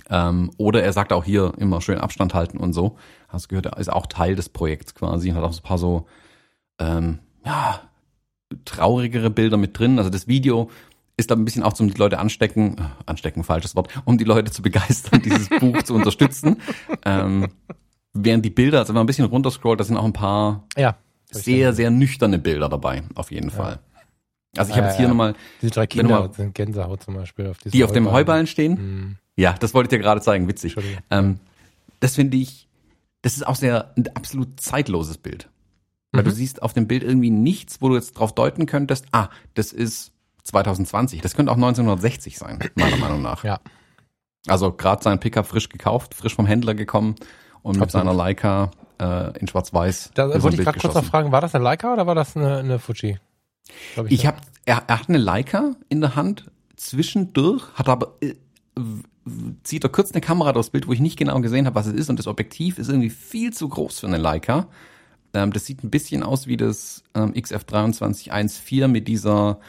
[0.09, 2.97] Ähm, oder er sagt auch hier immer schön Abstand halten und so.
[3.27, 5.77] Hast gehört, er ist auch Teil des Projekts quasi und hat auch so ein paar
[5.77, 6.05] so,
[6.79, 7.81] ähm, ja,
[8.65, 9.97] traurigere Bilder mit drin.
[9.97, 10.69] Also das Video
[11.17, 14.23] ist da ein bisschen auch zum die Leute anstecken, äh, anstecken, falsches Wort, um die
[14.23, 16.57] Leute zu begeistern, dieses Buch zu unterstützen.
[17.05, 17.47] Ähm,
[18.13, 20.97] während die Bilder, also wenn man ein bisschen runterscrollt, da sind auch ein paar ja,
[21.31, 23.55] sehr, sehr nüchterne Bilder dabei, auf jeden ja.
[23.55, 23.79] Fall.
[24.57, 25.09] Also ich habe jetzt hier ja.
[25.09, 25.35] nochmal.
[25.61, 27.47] Diese drei Kinder mal, sind Gänsehaut zum Beispiel.
[27.47, 28.71] Auf die auf dem Heuballen stehen?
[28.73, 29.15] Mhm.
[29.35, 30.77] Ja, das wollte ich dir gerade zeigen, witzig.
[31.11, 31.39] Ähm,
[31.99, 32.69] das finde ich,
[33.21, 35.49] das ist auch sehr ein absolut zeitloses Bild.
[36.13, 36.29] Weil mhm.
[36.29, 39.73] du siehst auf dem Bild irgendwie nichts, wo du jetzt drauf deuten könntest, ah, das
[39.73, 40.13] ist
[40.45, 41.21] 2020.
[41.21, 43.43] Das könnte auch 1960 sein, meiner Meinung nach.
[43.43, 43.59] Ja.
[44.47, 47.15] Also gerade sein Pickup frisch gekauft, frisch vom Händler gekommen
[47.63, 50.11] und mit seiner Leica äh, in Schwarz-Weiß.
[50.13, 52.57] Da wollte ich gerade kurz noch fragen, war das eine Leica oder war das eine,
[52.57, 53.19] eine Fuji?
[54.05, 58.35] Ich, ich habe, er, er hat eine Leica in der Hand zwischendurch, hat aber äh,
[59.63, 61.93] zieht er kurz eine Kamera durchs Bild, wo ich nicht genau gesehen habe, was es
[61.93, 64.67] ist und das Objektiv ist irgendwie viel zu groß für eine Leica.
[65.33, 69.59] Ähm, das sieht ein bisschen aus wie das ähm, XF2314 mit dieser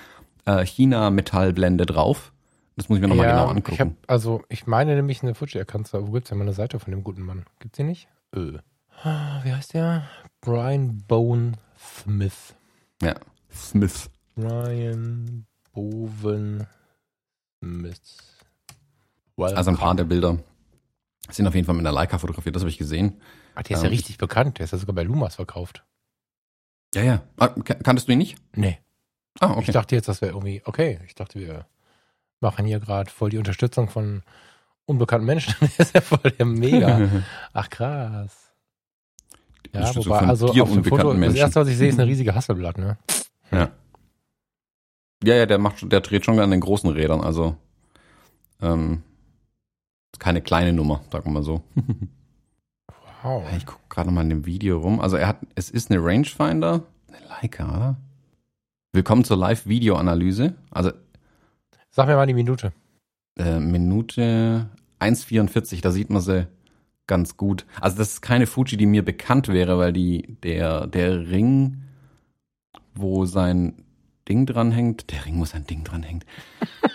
[0.46, 2.32] äh, China-Metallblende drauf.
[2.76, 3.72] Das muss ich mir nochmal ja, genau angucken.
[3.72, 5.90] Ich hab, also, ich meine nämlich eine Fuji erkannt.
[5.92, 7.44] Wo gibt's denn mal eine Seite von dem guten Mann?
[7.58, 8.08] Gibt's die nicht?
[8.34, 8.58] Öh.
[9.02, 10.08] Wie heißt der?
[10.40, 12.54] Brian Bone Smith.
[13.02, 13.14] Ja,
[13.52, 14.10] Smith.
[14.34, 16.66] Brian Bowen
[17.58, 18.16] Smith.
[19.36, 19.56] Welcome.
[19.56, 20.38] Also ein paar der Bilder
[21.30, 23.20] sind auf jeden Fall mit einer Leica fotografiert, das habe ich gesehen.
[23.54, 24.58] Ah, der ist ähm, ja richtig bekannt.
[24.58, 25.84] Der ist ja sogar bei Lumas verkauft.
[26.94, 27.22] Ja, ja.
[27.36, 28.38] Ah, kanntest du ihn nicht?
[28.54, 28.78] Nee.
[29.40, 29.64] Ah, okay.
[29.66, 31.66] Ich dachte jetzt, das wäre irgendwie, okay, ich dachte, wir
[32.40, 34.22] machen hier gerade voll die Unterstützung von
[34.86, 35.54] unbekannten Menschen.
[35.60, 37.08] das ist ja voll der Mega.
[37.52, 38.52] Ach krass.
[39.72, 41.34] Ja, wobei, also auf dem Foto, Menschen.
[41.34, 42.96] das erste, was ich sehe, ist eine riesige Hasselblatt, ne?
[43.50, 43.70] Ja.
[45.24, 47.56] Ja, ja, der macht, der dreht schon an den großen Rädern, also
[48.60, 49.02] ähm,
[50.18, 51.62] keine kleine Nummer, sagen wir mal so.
[53.22, 53.44] wow.
[53.56, 55.00] Ich gucke gerade mal in dem Video rum.
[55.00, 57.96] Also er hat, es ist eine Rangefinder, eine Leica, oder?
[58.96, 60.54] Willkommen zur Live-Video-Analyse.
[60.70, 60.90] Also.
[61.90, 62.72] Sag mir mal die Minute.
[63.38, 66.46] Äh, Minute 1,44, da sieht man sie
[67.06, 67.66] ganz gut.
[67.78, 71.82] Also das ist keine Fuji, die mir bekannt wäre, weil die, der, der Ring,
[72.94, 73.84] wo sein
[74.30, 76.24] Ding dranhängt, der Ring, wo sein Ding dranhängt.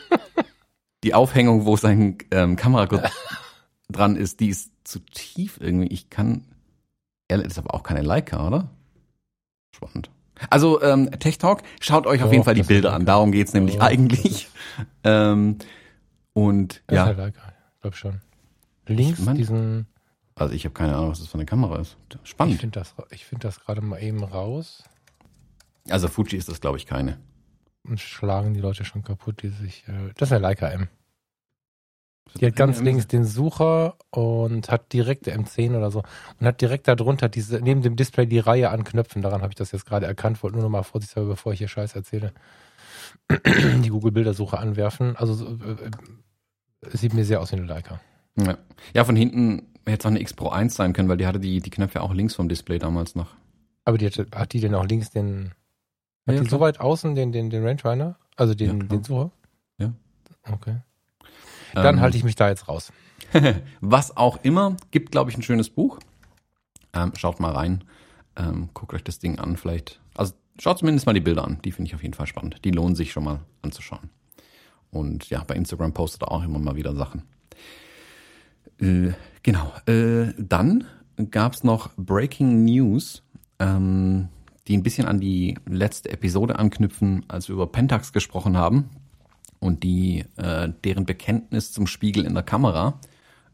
[1.03, 3.11] die Aufhängung, wo sein ähm, Kameragurt
[3.91, 5.89] dran ist, die ist zu tief irgendwie.
[5.89, 6.45] Ich kann,
[7.27, 8.71] ehrlich, das ist aber auch keine Leica, oder?
[9.75, 10.09] Spannend.
[10.49, 13.06] Also ähm, Tech Talk, schaut euch auf oh, jeden Fall die Bilder an.
[13.06, 14.49] Darum geht's nämlich oh, eigentlich.
[15.04, 15.58] ähm,
[16.34, 17.10] und ja.
[17.10, 17.34] Ist halt
[17.82, 18.21] glaub schon.
[18.88, 19.88] Links ich mein, diesen.
[20.36, 21.97] Also ich habe keine Ahnung, was das für eine Kamera ist.
[22.23, 22.56] Spannend.
[22.56, 24.84] Ich finde das, ich find das gerade mal eben raus.
[25.89, 27.19] Also Fuji ist das, glaube ich, keine.
[27.84, 29.88] Und schlagen die Leute schon kaputt, die sich.
[29.88, 30.88] Äh, das ist eine Leica M.
[32.39, 36.03] Die hat ganz links den Sucher und hat direkt der M10 oder so
[36.39, 39.21] und hat direkt darunter diese neben dem Display die Reihe an Knöpfen.
[39.21, 40.41] Daran habe ich das jetzt gerade erkannt.
[40.41, 42.31] Wollte nur noch mal vorsichtshalber, bevor ich hier Scheiß erzähle,
[43.29, 45.15] die Google Bildersuche anwerfen.
[45.17, 45.91] Also äh,
[46.95, 47.99] sieht mir sehr aus wie eine Leica.
[48.38, 48.57] Ja,
[48.93, 51.39] ja von hinten hätte es auch eine X Pro 1 sein können, weil die hatte
[51.39, 53.36] die, die Knöpfe auch links vom Display damals noch.
[53.84, 55.51] Aber die hatte, hat die denn auch links den
[56.27, 56.60] hat ja, die klar.
[56.60, 58.17] so weit außen den, den, den Rangefinder?
[58.36, 59.31] Also den, ja, den Sucher?
[59.79, 59.91] Ja.
[60.51, 60.77] Okay.
[61.73, 62.91] Dann ähm, halte ich mich da jetzt raus.
[63.81, 65.99] Was auch immer, gibt, glaube ich, ein schönes Buch.
[66.93, 67.84] Ähm, schaut mal rein.
[68.36, 69.99] Ähm, guckt euch das Ding an, vielleicht.
[70.15, 71.60] Also schaut zumindest mal die Bilder an.
[71.63, 72.57] Die finde ich auf jeden Fall spannend.
[72.63, 74.10] Die lohnen sich schon mal anzuschauen.
[74.89, 77.23] Und ja, bei Instagram postet er auch immer mal wieder Sachen.
[78.79, 79.12] Äh,
[79.43, 79.71] genau.
[79.86, 80.86] Äh, dann
[81.29, 83.23] gab es noch Breaking News.
[83.60, 84.29] Ähm,
[84.67, 88.89] die ein bisschen an die letzte Episode anknüpfen, als wir über Pentax gesprochen haben
[89.62, 93.00] und die äh, deren Bekenntnis zum Spiegel in der Kamera.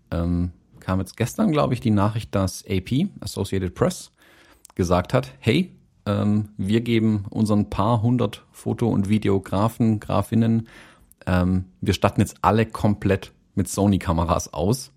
[0.10, 4.12] Ähm, kam jetzt gestern, glaube ich, die Nachricht, dass AP, Associated Press,
[4.74, 10.68] gesagt hat, hey, ähm, wir geben unseren paar hundert Foto- und Videografen, Grafinnen,
[11.26, 14.92] ähm, wir statten jetzt alle komplett mit Sony-Kameras aus.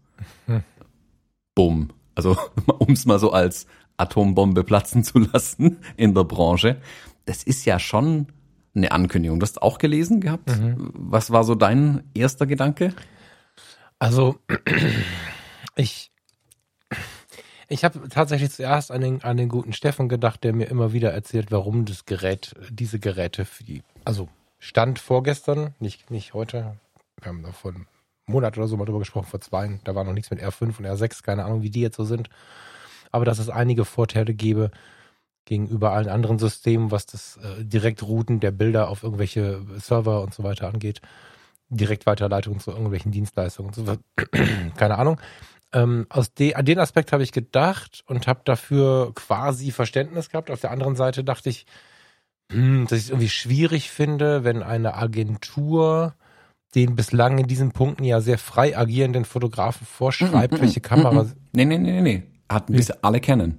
[0.46, 0.62] Hm.
[1.54, 1.90] Bumm.
[2.14, 2.36] Also,
[2.78, 6.80] um es mal so als Atombombe platzen zu lassen in der Branche.
[7.24, 8.28] Das ist ja schon
[8.74, 9.40] eine Ankündigung.
[9.40, 10.48] Du hast auch gelesen gehabt.
[10.48, 10.90] Mhm.
[10.94, 12.94] Was war so dein erster Gedanke?
[13.98, 14.38] Also
[15.76, 16.10] ich
[17.68, 21.12] ich habe tatsächlich zuerst an den, an den guten Steffen gedacht, der mir immer wieder
[21.12, 24.28] erzählt, warum das Gerät, diese Geräte für die, also
[24.58, 26.76] stand vorgestern, nicht, nicht heute.
[27.20, 27.86] Wir haben da vor einem
[28.26, 29.80] Monat oder so mal drüber gesprochen, vor zwei.
[29.84, 32.28] Da war noch nichts mit R5 und R6, keine Ahnung, wie die jetzt so sind.
[33.12, 34.70] Aber dass es einige Vorteile gäbe
[35.44, 40.42] gegenüber allen anderen Systemen, was das äh, Direktrouten der Bilder auf irgendwelche Server und so
[40.42, 41.00] weiter angeht.
[41.68, 43.72] Direktweiterleitung zu irgendwelchen Dienstleistungen.
[43.72, 43.96] So,
[44.76, 45.20] keine Ahnung.
[45.72, 50.50] Ähm, aus de, an den Aspekt habe ich gedacht und habe dafür quasi Verständnis gehabt.
[50.50, 51.64] Auf der anderen Seite dachte ich,
[52.50, 56.14] hm, dass ich es irgendwie schwierig finde, wenn eine Agentur
[56.74, 60.82] den bislang in diesen Punkten ja sehr frei agierenden Fotografen vorschreibt, Mm, mm, welche mm,
[60.82, 61.24] Kamera.
[61.24, 61.32] mm.
[61.52, 62.22] Nee, nee, nee, nee,
[62.68, 62.76] Wie?
[62.76, 63.58] bisher alle Canon.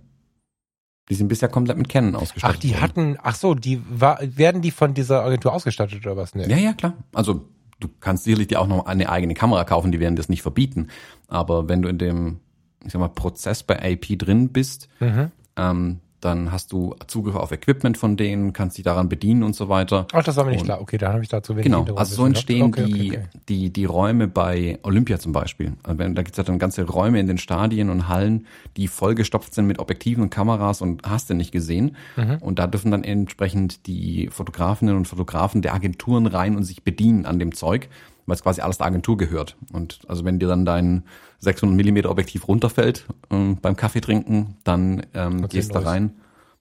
[1.11, 2.55] Die sind bisher komplett mit Canon ausgestattet.
[2.57, 2.81] Ach, die worden.
[2.81, 6.33] hatten, ach so, die war, werden die von dieser Agentur ausgestattet oder was?
[6.35, 6.47] Nee.
[6.47, 6.93] Ja, ja, klar.
[7.13, 7.45] Also
[7.81, 10.87] du kannst sicherlich dir auch noch eine eigene Kamera kaufen, die werden das nicht verbieten.
[11.27, 12.39] Aber wenn du in dem,
[12.85, 15.31] ich sag mal, Prozess bei AP drin bist, Mhm.
[15.57, 19.69] ähm, dann hast du Zugriff auf Equipment von denen, kannst dich daran bedienen und so
[19.69, 20.07] weiter.
[20.13, 20.81] Ach, das war mir nicht Und- klar.
[20.81, 22.37] Okay, da habe ich dazu wenig Genau, also so gehabt.
[22.37, 23.23] entstehen Okay, okay, die, okay.
[23.49, 25.73] die, die Räume bei Olympia zum Beispiel.
[25.83, 28.45] Also wenn, da gibt es ja dann ganze Räume in den Stadien und Hallen,
[28.77, 31.95] die vollgestopft sind mit Objektiven und Kameras und hast du nicht gesehen.
[32.15, 32.37] Mhm.
[32.39, 37.25] Und da dürfen dann entsprechend die Fotografinnen und Fotografen der Agenturen rein und sich bedienen
[37.25, 37.89] an dem Zeug,
[38.25, 39.57] weil es quasi alles der Agentur gehört.
[39.71, 41.03] Und also wenn dir dann dein
[41.39, 46.15] 600 Millimeter Objektiv runterfällt ähm, beim Kaffee trinken, dann ähm, gehst ein da rein,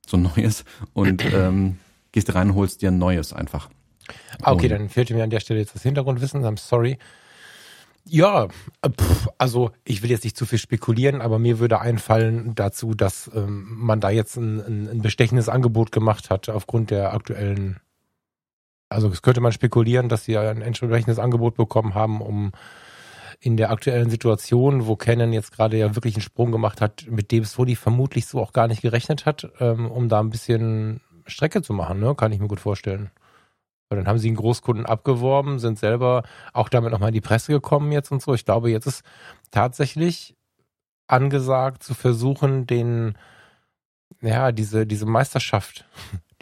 [0.06, 1.78] so ein neues, und ähm,
[2.12, 3.68] gehst da rein und holst dir ein neues einfach.
[4.42, 6.44] Ah, okay, Und- dann fehlte mir an der Stelle jetzt das Hintergrundwissen.
[6.44, 6.98] I'm sorry.
[8.04, 8.48] Ja,
[8.82, 12.94] äh, pff, also ich will jetzt nicht zu viel spekulieren, aber mir würde einfallen dazu,
[12.94, 17.78] dass ähm, man da jetzt ein, ein, ein bestechendes Angebot gemacht hat aufgrund der aktuellen.
[18.90, 22.52] Also es könnte man spekulieren, dass sie ein entsprechendes Angebot bekommen haben, um
[23.40, 27.30] in der aktuellen Situation, wo Canon jetzt gerade ja wirklich einen Sprung gemacht hat, mit
[27.30, 31.62] dem Sony vermutlich so auch gar nicht gerechnet hat, ähm, um da ein bisschen Strecke
[31.62, 32.14] zu machen, ne?
[32.14, 33.10] Kann ich mir gut vorstellen.
[33.88, 37.52] Weil dann haben sie einen Großkunden abgeworben, sind selber auch damit nochmal in die Presse
[37.52, 38.34] gekommen jetzt und so.
[38.34, 39.04] Ich glaube, jetzt ist
[39.50, 40.36] tatsächlich
[41.06, 43.16] angesagt zu versuchen, den,
[44.20, 45.86] ja, diese, diese Meisterschaft,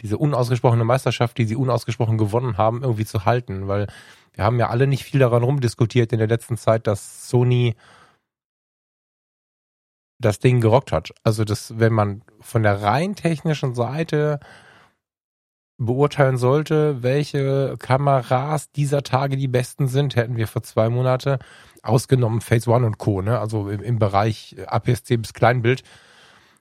[0.01, 3.67] diese unausgesprochene Meisterschaft, die sie unausgesprochen gewonnen haben, irgendwie zu halten.
[3.67, 3.87] Weil
[4.33, 7.75] wir haben ja alle nicht viel daran rumdiskutiert in der letzten Zeit, dass Sony
[10.19, 11.11] das Ding gerockt hat.
[11.23, 14.39] Also das, wenn man von der rein technischen Seite
[15.77, 21.39] beurteilen sollte, welche Kameras dieser Tage die besten sind, hätten wir vor zwei Monate
[21.81, 23.21] ausgenommen Phase One und Co.
[23.21, 23.39] Ne?
[23.39, 25.83] Also im, im Bereich APS-C bis Kleinbild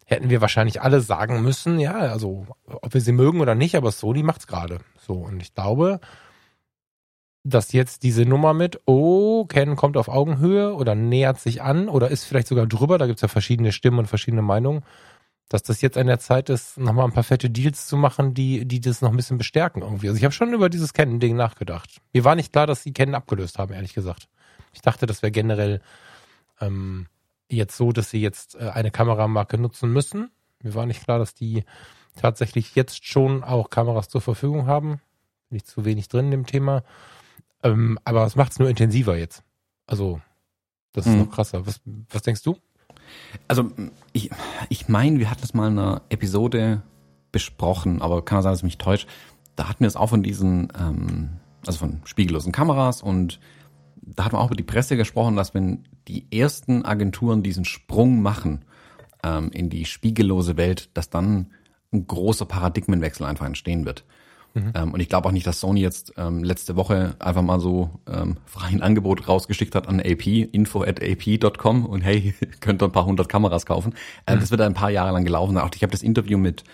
[0.09, 3.93] hätten wir wahrscheinlich alle sagen müssen, ja, also ob wir sie mögen oder nicht, aber
[3.93, 4.79] Sony macht's gerade.
[4.99, 6.01] So und ich glaube,
[7.45, 12.09] dass jetzt diese Nummer mit, oh, Canon kommt auf Augenhöhe oder nähert sich an oder
[12.09, 14.83] ist vielleicht sogar drüber, da gibt's ja verschiedene Stimmen und verschiedene Meinungen,
[15.51, 18.67] dass das jetzt an der Zeit ist, nochmal ein paar fette Deals zu machen, die,
[18.67, 20.09] die das noch ein bisschen bestärken irgendwie.
[20.09, 22.01] Also ich habe schon über dieses Canon-Ding nachgedacht.
[22.15, 24.27] Mir war nicht klar, dass sie Canon abgelöst haben, ehrlich gesagt.
[24.73, 25.83] Ich dachte, das wäre generell
[26.63, 27.09] ähm,
[27.51, 30.31] jetzt so, dass sie jetzt äh, eine Kameramarke nutzen müssen.
[30.63, 31.65] Mir war nicht klar, dass die
[32.17, 35.01] tatsächlich jetzt schon auch Kameras zur Verfügung haben.
[35.49, 36.83] Bin ich zu wenig drin in dem Thema.
[37.63, 39.43] Ähm, aber es macht es nur intensiver jetzt.
[39.87, 40.21] Also,
[40.93, 41.21] das ist Mhm.
[41.21, 41.67] noch krasser.
[41.67, 41.81] Was,
[42.11, 42.57] was denkst du?
[43.47, 43.71] Also
[44.13, 44.31] ich,
[44.69, 46.83] ich meine, wir hatten es mal in einer Episode
[47.33, 49.09] besprochen, aber kann sein, dass es mich täuscht.
[49.57, 51.31] Da hatten wir es auch von diesen, ähm,
[51.67, 53.41] also von spiegellosen Kameras und
[53.97, 58.23] da hatten wir auch über die Presse gesprochen, dass wenn die ersten Agenturen diesen Sprung
[58.23, 58.65] machen
[59.23, 61.53] ähm, in die spiegellose Welt, dass dann
[61.93, 64.05] ein großer Paradigmenwechsel einfach entstehen wird.
[64.75, 67.91] Ähm, und ich glaube auch nicht, dass Sony jetzt ähm, letzte Woche einfach mal so
[68.11, 72.87] ähm, frei ein Angebot rausgeschickt hat an AP, info at ap.com und hey, könnt ihr
[72.87, 73.95] ein paar hundert Kameras kaufen.
[74.27, 75.59] Ähm, Das wird ein paar Jahre lang gelaufen.
[75.59, 76.65] Auch ich habe das Interview mit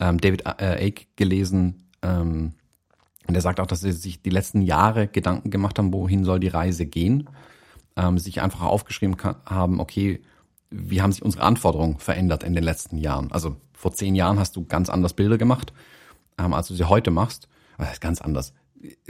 [0.00, 2.52] ähm, David äh, Ake gelesen ähm,
[3.26, 6.40] und er sagt auch, dass sie sich die letzten Jahre Gedanken gemacht haben, wohin soll
[6.40, 7.28] die Reise gehen.
[7.96, 10.20] Ähm, sich einfach aufgeschrieben haben, okay,
[10.70, 13.32] wie haben sich unsere Anforderungen verändert in den letzten Jahren?
[13.32, 15.72] Also vor zehn Jahren hast du ganz anders Bilder gemacht,
[16.38, 17.48] ähm, als du sie heute machst.
[17.78, 18.52] Das ist ganz anders.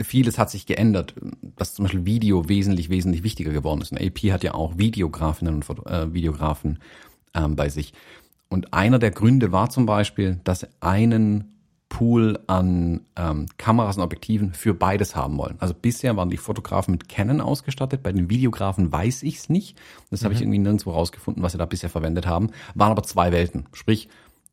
[0.01, 1.15] Vieles hat sich geändert,
[1.55, 3.91] dass zum Beispiel Video wesentlich, wesentlich wichtiger geworden ist.
[3.91, 6.79] Und AP hat ja auch Videografinnen und Foto äh, Videografen
[7.33, 7.93] ähm, bei sich.
[8.49, 11.60] Und einer der Gründe war zum Beispiel, dass einen
[11.91, 15.57] Pool an ähm, Kameras und Objektiven für beides haben wollen.
[15.59, 19.77] Also bisher waren die Fotografen mit Canon ausgestattet, bei den Videografen weiß ich es nicht.
[20.09, 22.51] Das habe ich irgendwie nirgendwo rausgefunden, was sie da bisher verwendet haben.
[22.75, 23.67] Waren aber zwei Welten.
[23.73, 24.07] Sprich,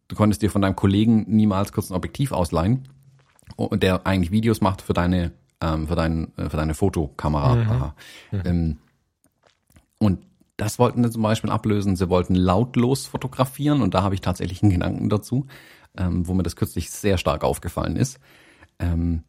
[0.09, 2.89] du konntest dir von deinem Kollegen niemals kurz ein Objektiv ausleihen
[3.73, 7.95] der eigentlich Videos macht für deine ähm, für, dein, äh, für deine Fotokamera.
[8.31, 8.43] Mhm.
[8.45, 8.77] Ähm,
[9.99, 10.21] und
[10.57, 11.97] das wollten sie zum Beispiel ablösen.
[11.97, 15.47] Sie wollten lautlos fotografieren und da habe ich tatsächlich einen Gedanken dazu,
[15.99, 18.19] ähm, wo mir das kürzlich sehr stark aufgefallen ist.
[18.79, 19.25] Ähm,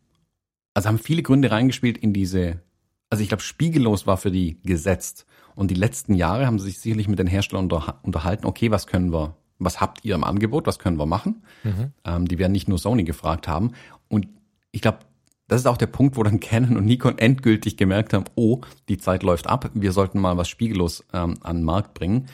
[0.74, 2.62] also haben viele Gründe reingespielt in diese,
[3.10, 5.26] also ich glaube, spiegellos war für die gesetzt.
[5.56, 8.88] Und die letzten Jahre haben sie sich sicherlich mit den Herstellern unter, unterhalten, okay, was
[8.88, 11.44] können wir, was habt ihr im Angebot, was können wir machen?
[11.64, 11.92] Mhm.
[12.06, 13.74] Ähm, die werden nicht nur Sony gefragt haben.
[14.08, 14.28] Und
[14.72, 15.00] ich glaube,
[15.48, 19.00] das ist auch der Punkt, wo dann Canon und Nikon endgültig gemerkt haben, oh, die
[19.00, 22.28] Zeit läuft ab, wir sollten mal was spiegellos ähm, an den Markt bringen.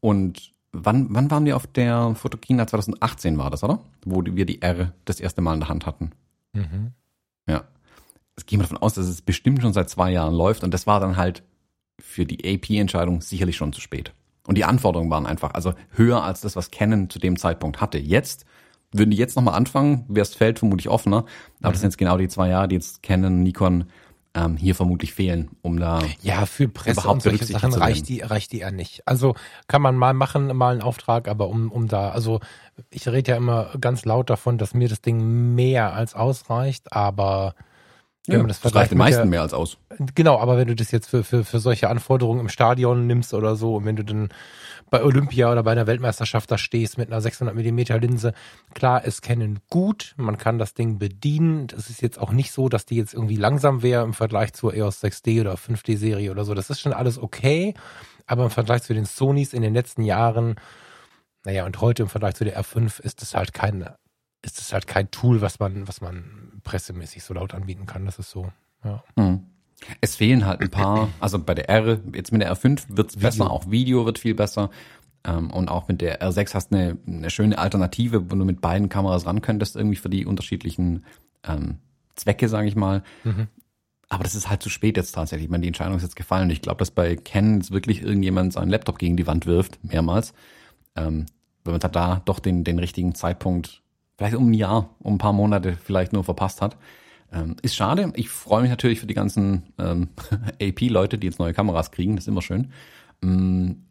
[0.00, 2.66] Und wann, wann waren wir auf der Fotokina?
[2.66, 3.80] 2018 war das, oder?
[4.04, 6.10] Wo wir die R das erste Mal in der Hand hatten.
[6.52, 6.92] Mhm.
[7.48, 7.64] Ja.
[8.36, 10.86] Es gehen wir davon aus, dass es bestimmt schon seit zwei Jahren läuft und das
[10.86, 11.42] war dann halt
[11.98, 14.12] für die AP-Entscheidung sicherlich schon zu spät.
[14.46, 17.98] Und die Anforderungen waren einfach, also höher als das, was Canon zu dem Zeitpunkt hatte.
[17.98, 18.44] Jetzt
[18.92, 21.24] würden die jetzt nochmal anfangen, wäre das Feld vermutlich offener.
[21.60, 21.72] Aber mhm.
[21.72, 23.86] das sind jetzt genau die zwei Jahre, die jetzt Canon, Nikon
[24.36, 28.20] ähm, hier vermutlich fehlen, um da ja für Presse überhaupt und solche Sachen reicht die
[28.20, 29.02] reicht die ja nicht.
[29.06, 29.34] Also
[29.66, 32.40] kann man mal machen, mal einen Auftrag, aber um um da also
[32.90, 37.54] ich rede ja immer ganz laut davon, dass mir das Ding mehr als ausreicht, aber
[38.26, 39.78] wenn ja, man das, das reicht den meisten der, mehr als aus.
[40.14, 43.56] Genau, aber wenn du das jetzt für, für, für solche Anforderungen im Stadion nimmst oder
[43.56, 44.28] so und wenn du dann
[44.90, 48.32] bei Olympia oder bei einer Weltmeisterschaft da stehst mit einer 600 Millimeter Linse.
[48.74, 51.66] Klar, es kennen gut, man kann das Ding bedienen.
[51.76, 54.74] Es ist jetzt auch nicht so, dass die jetzt irgendwie langsam wäre im Vergleich zur
[54.74, 56.54] EOS 6D oder 5D Serie oder so.
[56.54, 57.74] Das ist schon alles okay,
[58.26, 60.56] aber im Vergleich zu den Sonys in den letzten Jahren,
[61.44, 63.88] naja, und heute im Vergleich zu der R5 ist es halt kein,
[64.42, 68.04] ist es halt kein Tool, was man, was man pressemäßig so laut anbieten kann.
[68.04, 68.52] Das ist so,
[68.84, 69.02] ja.
[69.16, 69.46] Mhm.
[70.00, 73.50] Es fehlen halt ein paar, also bei der R, jetzt mit der R5 wird's besser,
[73.50, 74.70] auch Video wird viel besser.
[75.24, 78.60] Ähm, und auch mit der R6 hast du eine, eine schöne Alternative, wo du mit
[78.60, 81.04] beiden Kameras ran könntest, irgendwie für die unterschiedlichen
[81.44, 81.78] ähm,
[82.14, 83.02] Zwecke, sage ich mal.
[83.24, 83.48] Mhm.
[84.08, 85.46] Aber das ist halt zu spät jetzt tatsächlich.
[85.46, 86.44] Ich meine, die Entscheidung ist jetzt gefallen.
[86.44, 89.82] Und ich glaube, dass bei Canon jetzt wirklich irgendjemand seinen Laptop gegen die Wand wirft,
[89.82, 90.32] mehrmals.
[90.94, 91.26] Ähm,
[91.64, 93.82] weil man da doch den, den richtigen Zeitpunkt,
[94.16, 96.76] vielleicht um ein Jahr, um ein paar Monate vielleicht nur verpasst hat.
[97.32, 98.12] Ähm, ist schade.
[98.16, 100.08] Ich freue mich natürlich für die ganzen ähm,
[100.62, 102.16] AP-Leute, die jetzt neue Kameras kriegen.
[102.16, 102.72] Das ist immer schön.
[103.22, 103.86] Ähm,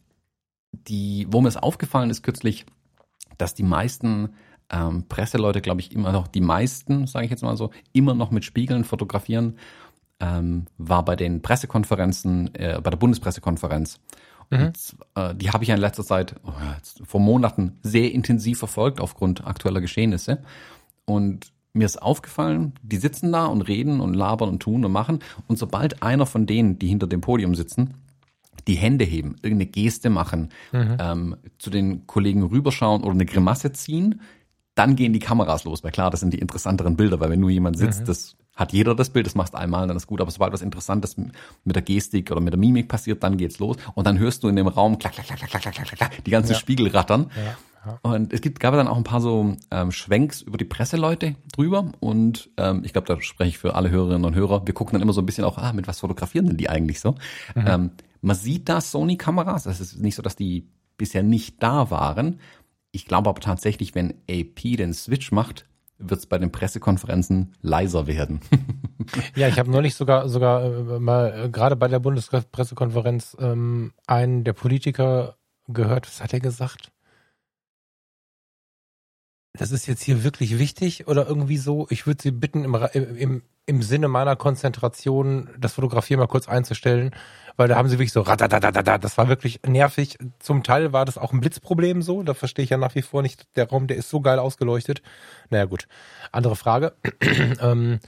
[0.72, 2.66] die, wo mir es aufgefallen ist kürzlich,
[3.38, 4.30] dass die meisten
[4.70, 8.32] ähm, Presseleute, glaube ich, immer noch, die meisten, sage ich jetzt mal so, immer noch
[8.32, 9.58] mit Spiegeln fotografieren,
[10.20, 14.00] ähm, war bei den Pressekonferenzen, äh, bei der Bundespressekonferenz.
[14.50, 14.60] Mhm.
[14.68, 16.52] Und, äh, die habe ich ja in letzter Zeit, oh,
[17.04, 20.42] vor Monaten, sehr intensiv verfolgt aufgrund aktueller Geschehnisse.
[21.06, 25.20] Und mir ist aufgefallen, die sitzen da und reden und labern und tun und machen.
[25.48, 27.96] Und sobald einer von denen, die hinter dem Podium sitzen,
[28.68, 30.98] die Hände heben, irgendeine Geste machen, mhm.
[31.00, 34.22] ähm, zu den Kollegen rüberschauen oder eine Grimasse ziehen,
[34.74, 35.84] dann gehen die Kameras los.
[35.84, 38.06] Weil klar, das sind die interessanteren Bilder, weil wenn nur jemand sitzt, mhm.
[38.06, 40.22] das hat jeder das Bild, das machst einmal, dann ist gut.
[40.22, 43.78] Aber sobald was Interessantes mit der Gestik oder mit der Mimik passiert, dann geht's los.
[43.96, 46.32] Und dann hörst du in dem Raum klack, klack, klack, klack, klack, klack, klack, die
[46.32, 46.60] ganzen ja.
[46.60, 47.32] Spiegel rattern.
[47.36, 47.58] Ja.
[48.02, 51.92] Und es gibt, gab dann auch ein paar so ähm, Schwenks über die Presseleute drüber.
[52.00, 54.66] Und ähm, ich glaube, da spreche ich für alle Hörerinnen und Hörer.
[54.66, 57.00] Wir gucken dann immer so ein bisschen auch, ah, mit was fotografieren denn die eigentlich
[57.00, 57.12] so?
[57.56, 57.68] Mhm.
[57.68, 59.66] Ähm, man sieht da Sony-Kameras.
[59.66, 60.68] Es ist nicht so, dass die
[60.98, 62.40] bisher nicht da waren.
[62.92, 65.66] Ich glaube aber tatsächlich, wenn AP den Switch macht,
[65.98, 68.42] wird es bei den Pressekonferenzen leiser werden.
[69.36, 74.44] ja, ich habe neulich sogar sogar äh, mal äh, gerade bei der Bundespressekonferenz ähm, einen
[74.44, 76.08] der Politiker gehört.
[76.08, 76.92] Was hat er gesagt?
[79.58, 81.88] Das ist jetzt hier wirklich wichtig oder irgendwie so.
[81.90, 87.12] Ich würde Sie bitten, im, im, im Sinne meiner Konzentration das Fotografieren mal kurz einzustellen,
[87.58, 90.18] weil da haben Sie wirklich so, das war wirklich nervig.
[90.40, 93.22] Zum Teil war das auch ein Blitzproblem so, da verstehe ich ja nach wie vor
[93.22, 93.48] nicht.
[93.56, 95.02] Der Raum, der ist so geil ausgeleuchtet.
[95.50, 95.88] Naja gut,
[96.32, 96.94] andere Frage.
[97.62, 98.00] ähm,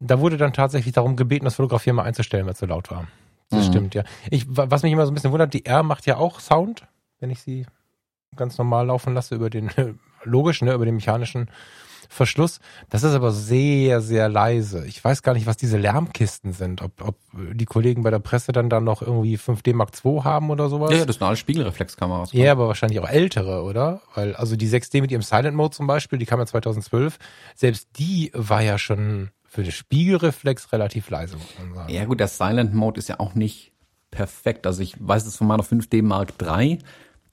[0.00, 3.06] da wurde dann tatsächlich darum gebeten, das Fotografieren mal einzustellen, weil es so laut war.
[3.50, 3.70] Das mhm.
[3.70, 4.04] stimmt, ja.
[4.30, 6.86] Ich, was mich immer so ein bisschen wundert, die R macht ja auch Sound,
[7.18, 7.66] wenn ich sie
[8.36, 9.70] ganz normal laufen lasse über den
[10.24, 11.50] logisch, ne, über den mechanischen
[12.10, 12.58] Verschluss.
[12.88, 14.84] Das ist aber sehr, sehr leise.
[14.86, 16.82] Ich weiß gar nicht, was diese Lärmkisten sind.
[16.82, 20.50] Ob, ob die Kollegen bei der Presse dann dann noch irgendwie 5D Mark II haben
[20.50, 20.90] oder sowas.
[20.90, 22.32] Ja, ja das sind alle Spiegelreflexkameras.
[22.32, 24.00] Ja, aber wahrscheinlich auch ältere, oder?
[24.16, 27.16] Weil, also die 6D mit ihrem Silent Mode zum Beispiel, die kam ja 2012.
[27.54, 31.92] Selbst die war ja schon für den Spiegelreflex relativ leise, muss man sagen.
[31.92, 33.72] Ja gut, der Silent Mode ist ja auch nicht
[34.10, 34.66] perfekt.
[34.66, 36.78] Also ich weiß es von meiner 5D Mark III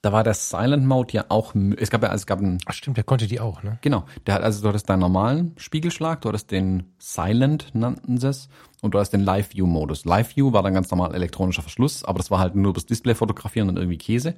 [0.02, 2.58] da war der Silent Mode ja auch, es gab ja, es gab einen.
[2.66, 3.78] Ach stimmt, der konnte die auch, ne?
[3.80, 4.04] Genau.
[4.26, 8.48] Der hat, also du hattest deinen normalen Spiegelschlag, du hattest den Silent, nannten sie es,
[8.80, 10.04] und du hast den Live View Modus.
[10.04, 13.14] Live View war dann ganz normal elektronischer Verschluss, aber das war halt nur das Display
[13.14, 14.34] fotografieren und irgendwie Käse.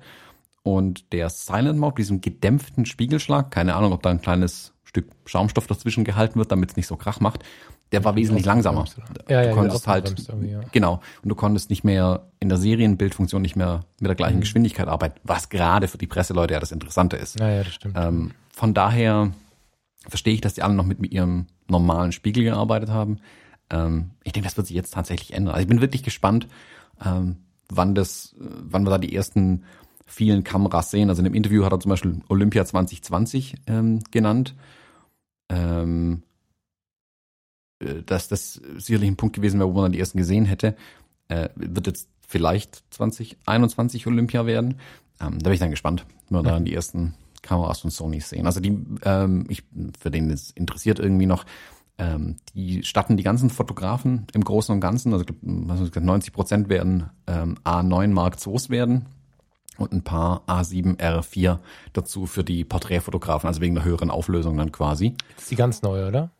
[0.62, 5.68] Und der Silent Mode, diesem gedämpften Spiegelschlag, keine Ahnung, ob da ein kleines Stück Schaumstoff
[5.68, 7.44] dazwischen gehalten wird, damit es nicht so Krach macht,
[7.92, 8.84] der war wesentlich langsamer.
[9.28, 10.12] Ja, ja, du konntest halt,
[10.42, 10.60] ja.
[10.72, 14.40] genau, und du konntest nicht mehr in der Serienbildfunktion nicht mehr mit der gleichen Mhm.
[14.40, 17.38] Geschwindigkeit arbeiten, was gerade für die Presseleute ja das Interessante ist.
[17.38, 17.96] Ja, ja, das stimmt.
[17.96, 19.30] Ähm, von daher
[20.08, 23.18] verstehe ich, dass die alle noch mit ihrem normalen Spiegel gearbeitet haben.
[23.70, 25.54] Ähm, ich denke, das wird sich jetzt tatsächlich ändern.
[25.54, 26.48] Also ich bin wirklich gespannt,
[27.04, 27.36] ähm,
[27.68, 29.62] wann das, äh, wann wir da die ersten
[30.04, 31.08] vielen Kameras sehen.
[31.08, 34.56] Also in dem Interview hat er zum Beispiel Olympia 2020 ähm, genannt.
[35.50, 36.22] Ähm,
[37.80, 40.76] äh, dass das sicherlich ein Punkt gewesen wäre, wo man dann die ersten gesehen hätte.
[41.28, 44.76] Äh, wird jetzt vielleicht 2021 Olympia werden.
[45.20, 48.46] Ähm, da bin ich dann gespannt, wenn wir da die ersten Kameras von Sony sehen.
[48.46, 49.64] Also die, ähm, ich,
[49.98, 51.44] für den es interessiert irgendwie noch,
[51.98, 55.88] ähm, die statten die ganzen Fotografen im Großen und Ganzen, also ich glaub, was weiß
[55.88, 59.06] ich, 90 Prozent werden ähm, A9 Mark IIs werden
[59.80, 61.58] und ein paar A7 R4
[61.92, 65.14] dazu für die Porträtfotografen, also wegen der höheren Auflösung dann quasi.
[65.34, 66.30] Das ist die ganz neue, oder?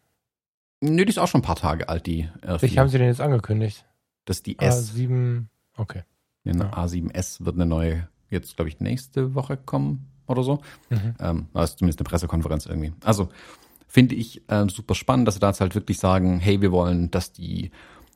[0.80, 2.62] Nö, die ist auch schon ein paar Tage alt, die R4.
[2.62, 3.84] Welche haben sie denn jetzt angekündigt?
[4.24, 4.94] das ist die S.
[4.94, 5.46] A7.
[5.76, 6.02] Okay.
[6.44, 6.70] Eine Ja.
[6.70, 10.60] A7S wird eine neue, jetzt glaube ich, nächste Woche kommen oder so.
[10.88, 11.14] Mhm.
[11.18, 12.92] Ähm, das ist zumindest eine Pressekonferenz irgendwie.
[13.02, 13.28] Also
[13.88, 17.10] finde ich äh, super spannend, dass sie da jetzt halt wirklich sagen, hey, wir wollen,
[17.10, 17.72] dass die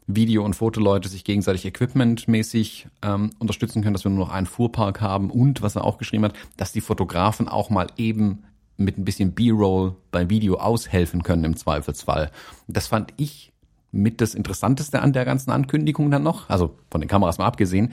[0.07, 5.01] Video- und Fotoleute sich gegenseitig equipmentmäßig ähm, unterstützen können, dass wir nur noch einen Fuhrpark
[5.01, 8.45] haben und, was er auch geschrieben hat, dass die Fotografen auch mal eben
[8.77, 12.31] mit ein bisschen B-Roll beim Video aushelfen können im Zweifelsfall.
[12.67, 13.53] Das fand ich
[13.93, 17.93] mit das Interessanteste an der ganzen Ankündigung dann noch, also von den Kameras mal abgesehen,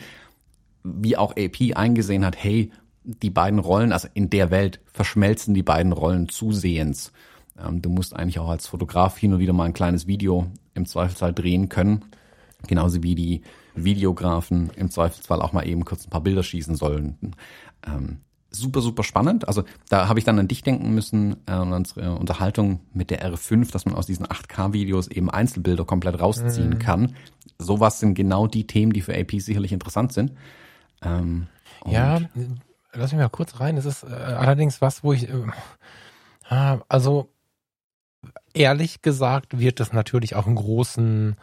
[0.84, 2.72] wie auch AP eingesehen hat, hey,
[3.03, 7.12] die beiden Rollen, also in der Welt verschmelzen die beiden Rollen zusehends.
[7.59, 10.86] Ähm, du musst eigentlich auch als Fotograf hin und wieder mal ein kleines Video im
[10.86, 12.06] Zweifelsfall drehen können.
[12.68, 13.42] Genauso wie die
[13.76, 17.36] Videografen im Zweifelsfall auch mal eben kurz ein paar Bilder schießen sollen.
[17.86, 19.48] Ähm, super, super spannend.
[19.48, 23.26] Also da habe ich dann an dich denken müssen, äh, an unsere Unterhaltung mit der
[23.26, 27.16] R5, dass man aus diesen 8K-Videos eben Einzelbilder komplett rausziehen kann.
[27.58, 30.34] Sowas sind genau die Themen, die für AP sicherlich interessant sind.
[31.02, 31.48] Ähm,
[31.86, 32.20] Ja,
[32.94, 33.76] lass mich mal kurz rein.
[33.76, 35.34] Das ist äh, allerdings was, wo ich, äh,
[36.50, 37.30] ah, also
[38.54, 41.36] ehrlich gesagt wird das natürlich auch einen großen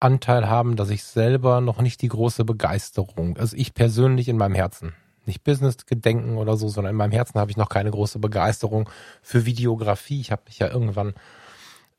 [0.00, 4.54] Anteil haben, dass ich selber noch nicht die große Begeisterung, also ich persönlich in meinem
[4.54, 4.94] Herzen,
[5.26, 8.88] nicht Business-Gedenken oder so, sondern in meinem Herzen habe ich noch keine große Begeisterung
[9.22, 10.20] für Videografie.
[10.20, 11.14] Ich habe mich ja irgendwann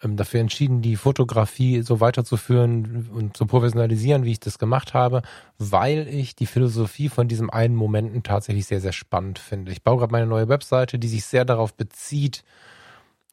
[0.02, 5.22] ähm, dafür entschieden, die Fotografie so weiterzuführen und zu professionalisieren, wie ich das gemacht habe,
[5.58, 9.72] weil ich die Philosophie von diesem einen Momenten tatsächlich sehr, sehr spannend finde.
[9.72, 12.44] Ich baue gerade meine neue Webseite, die sich sehr darauf bezieht,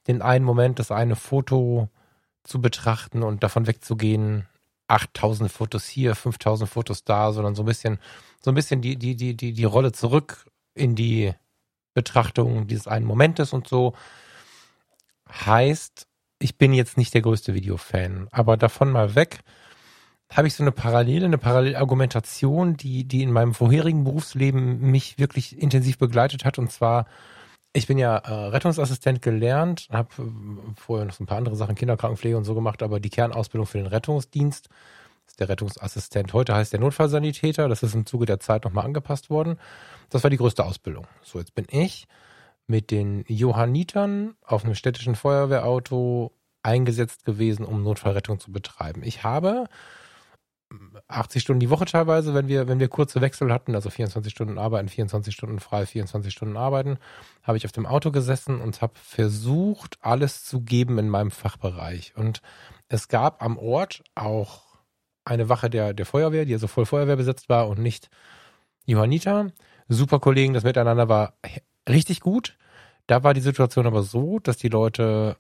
[0.09, 1.89] den einen Moment, das eine Foto
[2.45, 4.47] zu betrachten und davon wegzugehen,
[4.89, 7.99] 8000 Fotos hier, 5000 Fotos da, sondern so ein bisschen,
[8.41, 11.33] so ein bisschen die, die, die, die, die Rolle zurück in die
[11.95, 13.95] Betrachtung dieses einen Momentes und so.
[15.29, 16.07] Heißt,
[16.39, 19.41] ich bin jetzt nicht der größte Videofan, aber davon mal weg,
[20.31, 25.61] habe ich so eine Parallele, eine Parallelargumentation, die, die in meinem vorherigen Berufsleben mich wirklich
[25.61, 26.59] intensiv begleitet hat.
[26.59, 27.07] Und zwar,
[27.77, 30.23] ich bin ja äh, Rettungsassistent gelernt, habe äh,
[30.77, 33.79] vorher noch so ein paar andere Sachen, Kinderkrankenpflege und so gemacht, aber die Kernausbildung für
[33.79, 34.71] den Rettungsdienst
[35.27, 36.33] ist der Rettungsassistent.
[36.33, 37.69] Heute heißt der Notfallsanitäter.
[37.69, 39.59] Das ist im Zuge der Zeit nochmal angepasst worden.
[40.09, 41.07] Das war die größte Ausbildung.
[41.23, 42.09] So, jetzt bin ich
[42.67, 49.03] mit den Johannitern auf einem städtischen Feuerwehrauto eingesetzt gewesen, um Notfallrettung zu betreiben.
[49.05, 49.67] Ich habe
[51.09, 54.59] 80 Stunden die Woche teilweise, wenn wir, wenn wir kurze Wechsel hatten, also 24 Stunden
[54.59, 56.99] arbeiten, 24 Stunden frei, 24 Stunden arbeiten,
[57.43, 62.15] habe ich auf dem Auto gesessen und habe versucht, alles zu geben in meinem Fachbereich.
[62.17, 62.43] Und
[62.89, 64.63] es gab am Ort auch
[65.25, 68.11] eine Wache der, der Feuerwehr, die also voll Feuerwehr besetzt war und nicht
[68.87, 69.53] Johanniter.
[69.89, 71.35] Super Kollegen, das Miteinander war
[71.89, 72.57] richtig gut.
[73.07, 75.37] Da war die Situation aber so, dass die Leute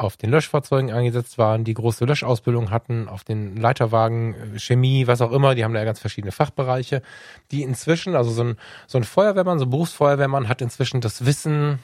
[0.00, 5.32] auf den Löschfahrzeugen eingesetzt waren, die große Löschausbildung hatten, auf den Leiterwagen, Chemie, was auch
[5.32, 7.02] immer, die haben da ja ganz verschiedene Fachbereiche,
[7.50, 11.80] die inzwischen, also so ein, so ein Feuerwehrmann, so ein Berufsfeuerwehrmann hat inzwischen das Wissen,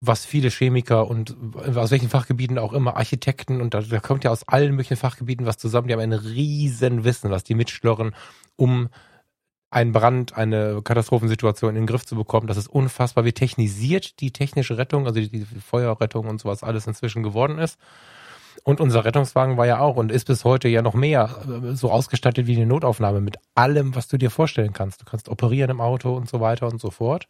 [0.00, 1.34] was viele Chemiker und
[1.74, 5.46] aus welchen Fachgebieten auch immer, Architekten und da, da kommt ja aus allen möglichen Fachgebieten
[5.46, 8.14] was zusammen, die haben ein riesen Wissen, was die mitschlörren,
[8.56, 8.90] um
[9.74, 12.46] einen Brand, eine Katastrophensituation in den Griff zu bekommen.
[12.46, 16.86] Das ist unfassbar, wie technisiert die technische Rettung, also die, die Feuerrettung und sowas alles
[16.86, 17.78] inzwischen geworden ist.
[18.62, 21.90] Und unser Rettungswagen war ja auch und ist bis heute ja noch mehr äh, so
[21.90, 25.02] ausgestattet wie eine Notaufnahme mit allem, was du dir vorstellen kannst.
[25.02, 27.26] Du kannst operieren im Auto und so weiter und so fort.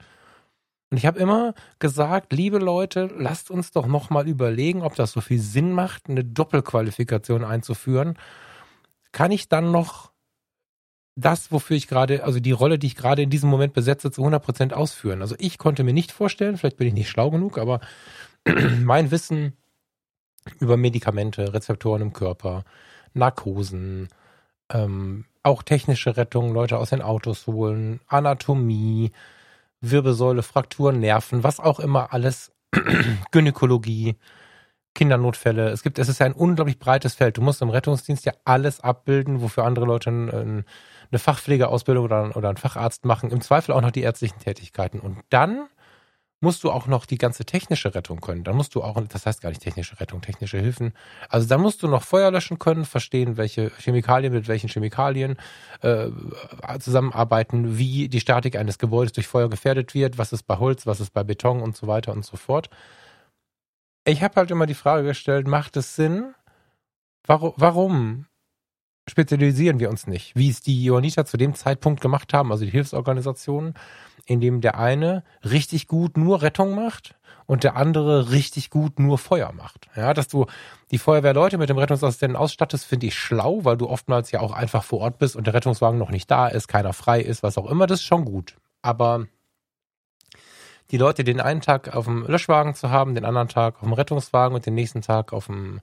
[0.90, 5.22] Und ich habe immer gesagt, liebe Leute, lasst uns doch nochmal überlegen, ob das so
[5.22, 8.18] viel Sinn macht, eine Doppelqualifikation einzuführen.
[9.12, 10.13] Kann ich dann noch
[11.16, 14.22] das, wofür ich gerade, also die Rolle, die ich gerade in diesem Moment besetze, zu
[14.22, 15.22] 100 Prozent ausführen.
[15.22, 17.80] Also ich konnte mir nicht vorstellen, vielleicht bin ich nicht schlau genug, aber
[18.82, 19.56] mein Wissen
[20.60, 22.64] über Medikamente, Rezeptoren im Körper,
[23.14, 24.08] Narkosen,
[24.70, 29.12] ähm, auch technische Rettung, Leute aus den Autos holen, Anatomie,
[29.80, 32.52] Wirbelsäule, Frakturen, Nerven, was auch immer alles,
[33.30, 34.16] Gynäkologie,
[34.94, 35.68] Kindernotfälle.
[35.70, 37.36] Es gibt, es ist ja ein unglaublich breites Feld.
[37.36, 40.64] Du musst im Rettungsdienst ja alles abbilden, wofür andere Leute ein,
[41.10, 43.30] eine Fachpflegeausbildung oder, oder einen Facharzt machen.
[43.30, 45.00] Im Zweifel auch noch die ärztlichen Tätigkeiten.
[45.00, 45.66] Und dann
[46.44, 48.44] musst du auch noch die ganze technische Rettung können.
[48.44, 50.92] Dann musst du auch, das heißt gar nicht technische Rettung, technische Hilfen.
[51.28, 55.36] Also dann musst du noch Feuer löschen können, verstehen, welche Chemikalien mit welchen Chemikalien
[55.80, 56.08] äh,
[56.78, 61.00] zusammenarbeiten, wie die Statik eines Gebäudes durch Feuer gefährdet wird, was ist bei Holz, was
[61.00, 62.68] ist bei Beton und so weiter und so fort.
[64.04, 66.34] Ich habe halt immer die Frage gestellt, macht es Sinn?
[67.26, 68.26] Warum, warum
[69.08, 72.70] spezialisieren wir uns nicht, wie es die Johanniter zu dem Zeitpunkt gemacht haben, also die
[72.70, 73.74] Hilfsorganisationen,
[74.26, 79.52] indem der eine richtig gut nur Rettung macht und der andere richtig gut nur Feuer
[79.52, 79.88] macht.
[79.96, 80.46] Ja, dass du
[80.90, 84.84] die Feuerwehrleute mit dem Rettungsassistenten ausstattest, finde ich schlau, weil du oftmals ja auch einfach
[84.84, 87.70] vor Ort bist und der Rettungswagen noch nicht da ist, keiner frei ist, was auch
[87.70, 88.56] immer, das ist schon gut.
[88.82, 89.26] Aber
[90.90, 93.92] die Leute den einen Tag auf dem Löschwagen zu haben, den anderen Tag auf dem
[93.92, 95.80] Rettungswagen und den nächsten Tag auf dem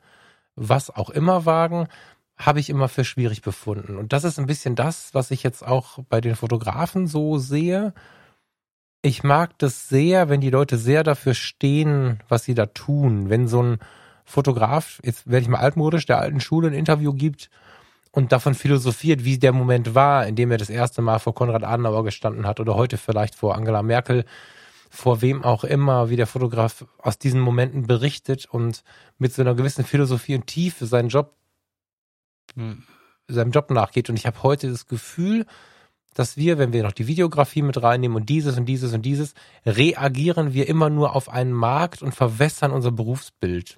[0.56, 1.88] was auch immer Wagen,
[2.38, 3.98] habe ich immer für schwierig befunden.
[3.98, 7.94] Und das ist ein bisschen das, was ich jetzt auch bei den Fotografen so sehe.
[9.02, 13.30] Ich mag das sehr, wenn die Leute sehr dafür stehen, was sie da tun.
[13.30, 13.80] Wenn so ein
[14.26, 17.50] Fotograf, jetzt werde ich mal altmodisch, der alten Schule ein Interview gibt
[18.12, 21.64] und davon philosophiert, wie der Moment war, in dem er das erste Mal vor Konrad
[21.64, 24.26] Adenauer gestanden hat oder heute vielleicht vor Angela Merkel,
[24.92, 28.84] vor wem auch immer, wie der Fotograf aus diesen Momenten berichtet und
[29.18, 31.36] mit so einer gewissen Philosophie und Tiefe seinen Job
[33.28, 34.10] seinem Job nachgeht.
[34.10, 35.46] Und ich habe heute das Gefühl,
[36.14, 39.34] dass wir, wenn wir noch die Videografie mit reinnehmen und dieses und dieses und dieses,
[39.66, 43.78] reagieren wir immer nur auf einen Markt und verwässern unser Berufsbild.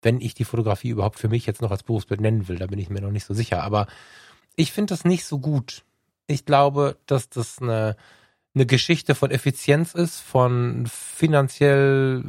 [0.00, 2.78] Wenn ich die Fotografie überhaupt für mich jetzt noch als Berufsbild nennen will, da bin
[2.78, 3.64] ich mir noch nicht so sicher.
[3.64, 3.88] Aber
[4.54, 5.82] ich finde das nicht so gut.
[6.28, 7.96] Ich glaube, dass das eine,
[8.54, 12.24] eine Geschichte von Effizienz ist, von finanziell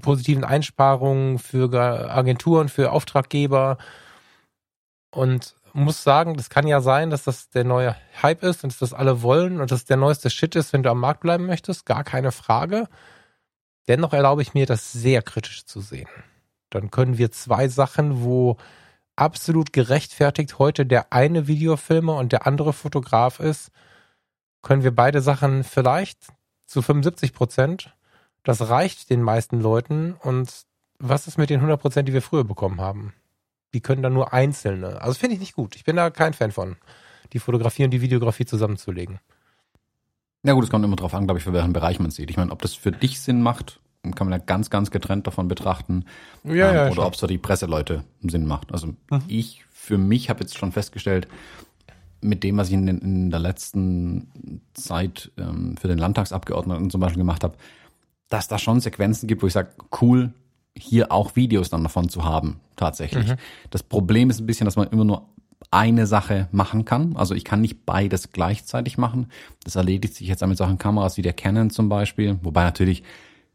[0.00, 1.72] positiven Einsparungen für
[2.10, 3.78] Agenturen, für Auftraggeber,
[5.12, 8.78] und muss sagen, das kann ja sein, dass das der neue Hype ist und dass
[8.78, 11.86] das alle wollen und dass der neueste Shit ist, wenn du am Markt bleiben möchtest,
[11.86, 12.88] gar keine Frage.
[13.88, 16.08] Dennoch erlaube ich mir, das sehr kritisch zu sehen.
[16.70, 18.56] Dann können wir zwei Sachen, wo
[19.16, 23.70] absolut gerechtfertigt heute der eine Videofilmer und der andere Fotograf ist,
[24.62, 26.28] können wir beide Sachen vielleicht
[26.66, 27.94] zu 75 Prozent.
[28.44, 30.14] Das reicht den meisten Leuten.
[30.14, 30.50] Und
[30.98, 33.12] was ist mit den 100 Prozent, die wir früher bekommen haben?
[33.74, 35.00] die können dann nur einzelne.
[35.00, 35.76] Also finde ich nicht gut.
[35.76, 36.76] Ich bin da kein Fan von,
[37.32, 39.18] die Fotografie und die Videografie zusammenzulegen.
[40.44, 42.30] Ja gut, es kommt immer drauf an, glaube ich, für welchen Bereich man sieht.
[42.30, 45.46] Ich meine, ob das für dich Sinn macht, kann man ja ganz, ganz getrennt davon
[45.46, 46.04] betrachten.
[46.42, 48.72] Ja, ähm, ja, oder ob es für die Presseleute Sinn macht.
[48.72, 49.22] Also mhm.
[49.28, 51.28] ich für mich habe jetzt schon festgestellt,
[52.22, 57.20] mit dem, was ich in, in der letzten Zeit ähm, für den Landtagsabgeordneten zum Beispiel
[57.20, 57.56] gemacht habe,
[58.28, 59.70] dass da schon Sequenzen gibt, wo ich sage,
[60.00, 60.32] cool,
[60.76, 63.28] hier auch Videos dann davon zu haben, tatsächlich.
[63.28, 63.36] Mhm.
[63.70, 65.28] Das Problem ist ein bisschen, dass man immer nur
[65.70, 67.16] eine Sache machen kann.
[67.16, 69.28] Also ich kann nicht beides gleichzeitig machen.
[69.64, 72.38] Das erledigt sich jetzt mit Sachen Kameras wie der Canon zum Beispiel.
[72.42, 73.02] Wobei natürlich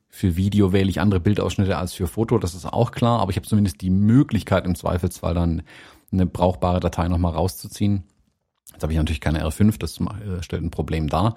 [0.09, 3.19] für Video wähle ich andere Bildausschnitte als für Foto, das ist auch klar.
[3.19, 5.63] Aber ich habe zumindest die Möglichkeit im Zweifelsfall dann
[6.11, 8.03] eine brauchbare Datei nochmal rauszuziehen.
[8.71, 11.35] Jetzt habe ich natürlich keine R5, das äh, stellt ein Problem dar.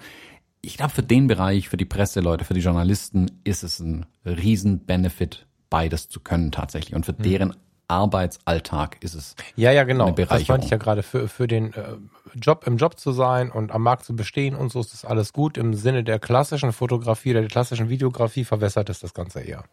[0.63, 4.85] Ich glaube, für den Bereich, für die Presseleute, für die Journalisten ist es ein riesen
[4.85, 6.95] Benefit, beides zu können tatsächlich.
[6.95, 7.23] Und für hm.
[7.23, 7.57] deren
[7.91, 9.35] Arbeitsalltag ist es.
[9.57, 10.11] Ja, ja, genau.
[10.13, 11.03] Das meinte ich ja gerade.
[11.03, 11.97] Für, für den äh,
[12.35, 15.33] Job im Job zu sein und am Markt zu bestehen und so ist das alles
[15.33, 15.59] gut.
[15.59, 19.65] Im Sinne der klassischen Fotografie oder der klassischen Videografie verwässert es das Ganze eher.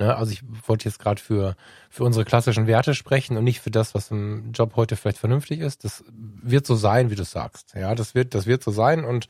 [0.00, 0.14] Ne?
[0.16, 1.56] Also ich wollte jetzt gerade für,
[1.90, 5.60] für unsere klassischen Werte sprechen und nicht für das, was im Job heute vielleicht vernünftig
[5.60, 5.84] ist.
[5.84, 7.74] Das wird so sein, wie du sagst.
[7.74, 9.28] Ja, das wird, das wird so sein und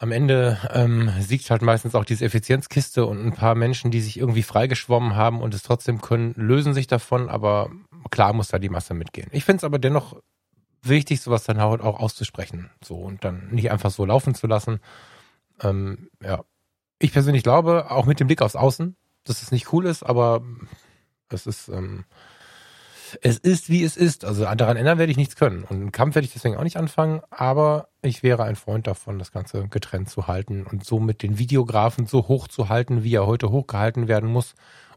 [0.00, 4.16] am Ende ähm, siegt halt meistens auch diese Effizienzkiste und ein paar Menschen, die sich
[4.16, 7.70] irgendwie freigeschwommen haben und es trotzdem können, lösen sich davon, aber
[8.10, 9.28] klar muss da die Masse mitgehen.
[9.32, 10.16] Ich finde es aber dennoch
[10.82, 12.70] wichtig, sowas dann auch auszusprechen.
[12.82, 14.78] So und dann nicht einfach so laufen zu lassen.
[15.60, 16.44] Ähm, ja.
[17.00, 18.96] Ich persönlich glaube, auch mit dem Blick aufs Außen,
[19.28, 20.42] dass es nicht cool ist, aber
[21.30, 22.04] es ist ähm,
[23.22, 24.24] es ist, wie es ist.
[24.24, 25.64] Also daran ändern werde ich nichts können.
[25.64, 29.18] Und einen Kampf werde ich deswegen auch nicht anfangen, aber ich wäre ein Freund davon,
[29.18, 33.26] das Ganze getrennt zu halten und somit den Videografen so hoch zu halten, wie er
[33.26, 34.54] heute hochgehalten werden muss,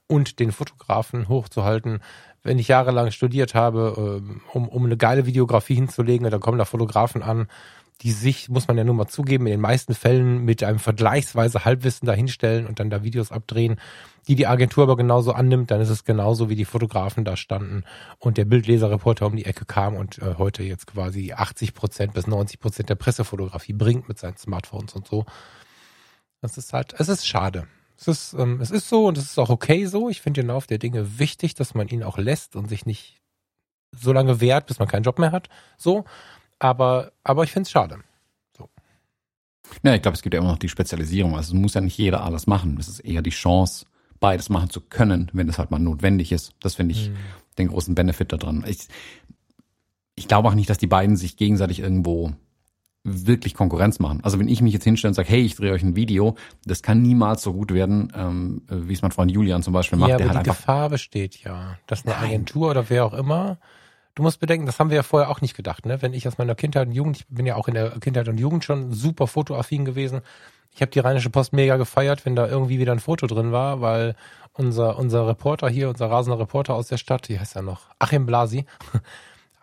[0.07, 1.99] und den Fotografen hochzuhalten.
[2.43, 6.65] Wenn ich jahrelang studiert habe, ähm, um, um eine geile Videografie hinzulegen, dann kommen da
[6.65, 7.47] Fotografen an,
[8.01, 11.65] die sich, muss man ja nur mal zugeben, in den meisten Fällen mit einem vergleichsweise
[11.65, 13.79] Halbwissen dahinstellen und dann da Videos abdrehen,
[14.27, 17.83] die die Agentur aber genauso annimmt, dann ist es genauso, wie die Fotografen da standen
[18.17, 22.27] und der Bildleserreporter um die Ecke kam und äh, heute jetzt quasi 80 Prozent bis
[22.27, 25.25] 90 Prozent der Pressefotografie bringt mit seinen Smartphones und so.
[26.41, 27.67] Das ist halt, es ist schade.
[27.97, 30.09] Es ist, ähm, es ist so und es ist auch okay so.
[30.09, 33.21] Ich finde den Lauf der Dinge wichtig, dass man ihn auch lässt und sich nicht
[33.91, 35.49] so lange wehrt, bis man keinen Job mehr hat.
[35.77, 36.05] So.
[36.61, 37.97] Aber, aber ich finde es schade.
[38.55, 38.69] So.
[39.81, 41.35] Ja, ich glaube, es gibt ja immer noch die Spezialisierung.
[41.35, 42.77] Also es muss ja nicht jeder alles machen.
[42.79, 43.87] Es ist eher die Chance,
[44.19, 46.53] beides machen zu können, wenn es halt mal notwendig ist.
[46.59, 47.15] Das finde ich mhm.
[47.57, 48.63] den großen Benefit daran.
[48.67, 48.87] Ich,
[50.13, 52.31] ich glaube auch nicht, dass die beiden sich gegenseitig irgendwo
[53.03, 54.19] wirklich Konkurrenz machen.
[54.21, 56.83] Also wenn ich mich jetzt hinstelle und sage, hey, ich drehe euch ein Video, das
[56.83, 60.09] kann niemals so gut werden, ähm, wie es mein Freund Julian zum Beispiel macht.
[60.09, 62.25] Ja, aber der die halt Gefahr besteht ja, dass eine Nein.
[62.25, 63.57] Agentur oder wer auch immer
[64.15, 66.01] Du musst bedenken, das haben wir ja vorher auch nicht gedacht, ne?
[66.01, 68.39] Wenn ich aus meiner Kindheit und Jugend, ich bin ja auch in der Kindheit und
[68.39, 70.21] Jugend schon super fotoaffin gewesen.
[70.73, 73.81] Ich habe die Rheinische Post mega gefeiert, wenn da irgendwie wieder ein Foto drin war,
[73.81, 74.15] weil
[74.53, 77.87] unser, unser Reporter hier, unser rasender Reporter aus der Stadt, wie heißt er noch?
[77.99, 78.65] Achim Blasi.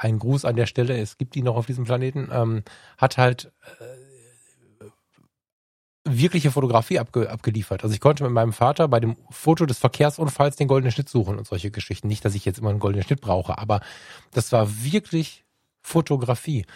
[0.01, 2.63] Ein Gruß an der Stelle, es gibt ihn noch auf diesem Planeten, ähm,
[2.99, 3.98] hat halt äh,
[6.17, 7.83] wirkliche Fotografie abge, abgeliefert.
[7.83, 11.39] Also ich konnte mit meinem Vater bei dem Foto des Verkehrsunfalls den goldenen Schnitt suchen
[11.39, 12.09] und solche Geschichten.
[12.09, 13.81] Nicht, dass ich jetzt immer einen goldenen Schnitt brauche, aber
[14.33, 15.45] das war wirklich
[15.83, 16.67] Fotografie.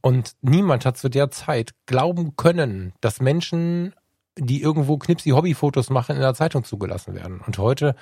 [0.00, 3.94] Und niemand hat zu der Zeit glauben können, dass Menschen,
[4.36, 7.40] die irgendwo Knipsi Hobbyfotos machen, in der Zeitung zugelassen werden.
[7.40, 7.96] Und heute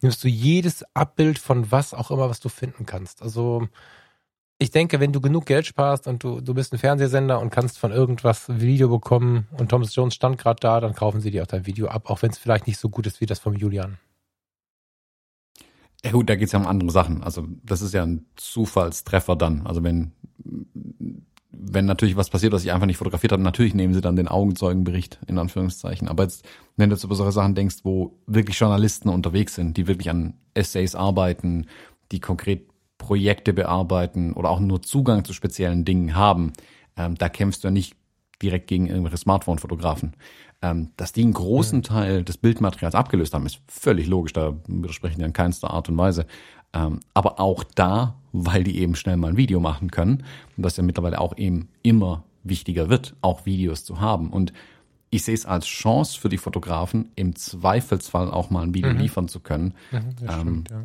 [0.00, 3.22] nimmst du jedes Abbild von was auch immer, was du finden kannst.
[3.22, 3.68] Also
[4.58, 7.78] ich denke, wenn du genug Geld sparst und du, du bist ein Fernsehsender und kannst
[7.78, 11.48] von irgendwas Video bekommen und Thomas Jones stand gerade da, dann kaufen sie dir auch
[11.48, 13.98] dein Video ab, auch wenn es vielleicht nicht so gut ist wie das vom Julian.
[16.04, 17.22] Ja gut, da geht es ja um andere Sachen.
[17.24, 19.66] Also das ist ja ein Zufallstreffer dann.
[19.66, 20.12] Also wenn,
[21.50, 24.28] wenn natürlich was passiert, was ich einfach nicht fotografiert habe, natürlich nehmen sie dann den
[24.28, 26.06] Augenzeugenbericht in Anführungszeichen.
[26.06, 26.46] Aber jetzt,
[26.76, 30.34] wenn du jetzt über solche Sachen denkst, wo wirklich Journalisten unterwegs sind, die wirklich an
[30.52, 31.66] Essays arbeiten,
[32.12, 32.68] die konkret
[33.04, 36.54] Projekte bearbeiten oder auch nur Zugang zu speziellen Dingen haben,
[36.96, 37.96] ähm, da kämpfst du ja nicht
[38.40, 40.14] direkt gegen irgendwelche Smartphone-Fotografen.
[40.62, 45.18] Ähm, dass die einen großen Teil des Bildmaterials abgelöst haben, ist völlig logisch, da widersprechen
[45.18, 46.24] die in keinster Art und Weise.
[46.72, 50.24] Ähm, aber auch da, weil die eben schnell mal ein Video machen können,
[50.56, 54.30] und das ja mittlerweile auch eben immer wichtiger wird, auch Videos zu haben.
[54.30, 54.54] Und
[55.10, 58.98] ich sehe es als Chance für die Fotografen, im Zweifelsfall auch mal ein Video mhm.
[58.98, 59.74] liefern zu können.
[59.92, 60.84] Mhm, ähm, stimmt, ja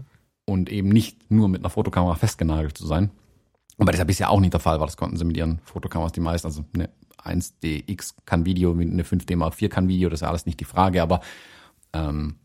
[0.49, 3.11] und eben nicht nur mit einer Fotokamera festgenagelt zu sein.
[3.77, 4.87] Aber das ja bisher auch nicht der Fall war.
[4.87, 6.47] Das konnten sie mit ihren Fotokameras die meisten.
[6.47, 6.89] Also eine
[7.23, 10.65] 1DX kann Video, eine 5D Mark IV kann Video, das ist ja alles nicht die
[10.65, 11.03] Frage.
[11.03, 11.21] Aber
[11.93, 12.35] ähm,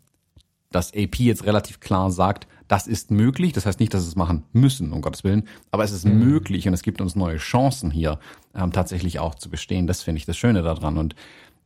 [0.70, 3.52] dass AP jetzt relativ klar sagt, das ist möglich.
[3.54, 5.48] Das heißt nicht, dass sie es machen müssen, um Gottes Willen.
[5.70, 6.18] Aber es ist mhm.
[6.18, 8.18] möglich und es gibt uns neue Chancen hier
[8.54, 9.86] ähm, tatsächlich auch zu bestehen.
[9.86, 10.98] Das finde ich das Schöne daran.
[10.98, 11.16] Und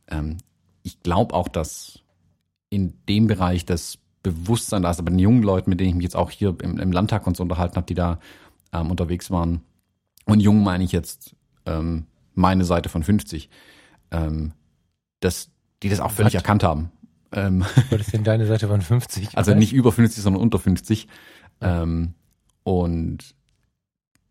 [0.07, 0.37] ähm,
[0.83, 1.99] ich glaube auch, dass
[2.69, 4.99] in dem Bereich das Bewusstsein da ist.
[4.99, 7.37] Aber den jungen Leuten, mit denen ich mich jetzt auch hier im, im Landtag und
[7.37, 8.19] so unterhalten habe, die da
[8.73, 9.61] ähm, unterwegs waren,
[10.25, 12.05] und jung meine ich jetzt ähm,
[12.35, 13.49] meine Seite von 50,
[14.11, 14.53] ähm,
[15.19, 15.49] dass
[15.81, 16.41] die das auch völlig Was?
[16.41, 16.91] erkannt haben.
[17.31, 19.29] Ähm, Was ist denn deine Seite von 50?
[19.37, 21.07] Also nicht über 50, sondern unter 50.
[21.61, 22.13] Ähm,
[22.63, 23.35] und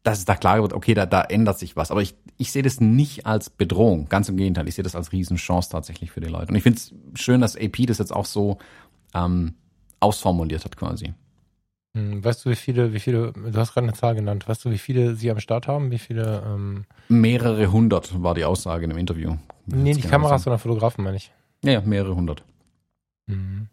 [0.03, 1.91] dass es da klar wird, okay, da, da ändert sich was.
[1.91, 4.68] Aber ich, ich sehe das nicht als Bedrohung, ganz im Gegenteil.
[4.68, 6.49] Ich sehe das als Riesenchance tatsächlich für die Leute.
[6.49, 8.59] Und ich finde es schön, dass AP das jetzt auch so
[9.14, 9.55] ähm,
[10.01, 11.14] ausformuliert hat quasi.
[11.94, 14.70] Hm, weißt du, wie viele, wie viele, du hast gerade eine Zahl genannt, weißt du,
[14.70, 15.90] wie viele sie am Start haben?
[15.90, 16.42] Wie viele?
[16.46, 19.36] Ähm mehrere hundert war die Aussage in dem Interview.
[19.66, 21.32] Nee, nicht Kameras, sondern Fotografen, meine ich.
[21.62, 22.42] Ja, ja mehrere hundert.
[23.26, 23.68] Mhm.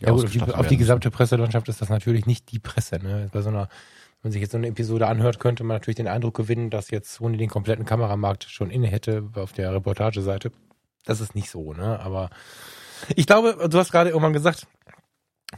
[0.00, 3.00] Ja, gut, auf die, auf die, gesamte Presselandschaft ist das natürlich nicht die Presse.
[3.02, 3.28] Ne?
[3.32, 3.68] Bei so einer,
[4.22, 6.90] wenn man sich jetzt so eine Episode anhört, könnte man natürlich den Eindruck gewinnen, dass
[6.90, 10.52] jetzt Sony den kompletten Kameramarkt schon inne hätte auf der Reportageseite.
[11.04, 11.98] Das ist nicht so, ne?
[12.00, 12.30] Aber
[13.16, 14.66] ich glaube, du hast gerade irgendwann gesagt,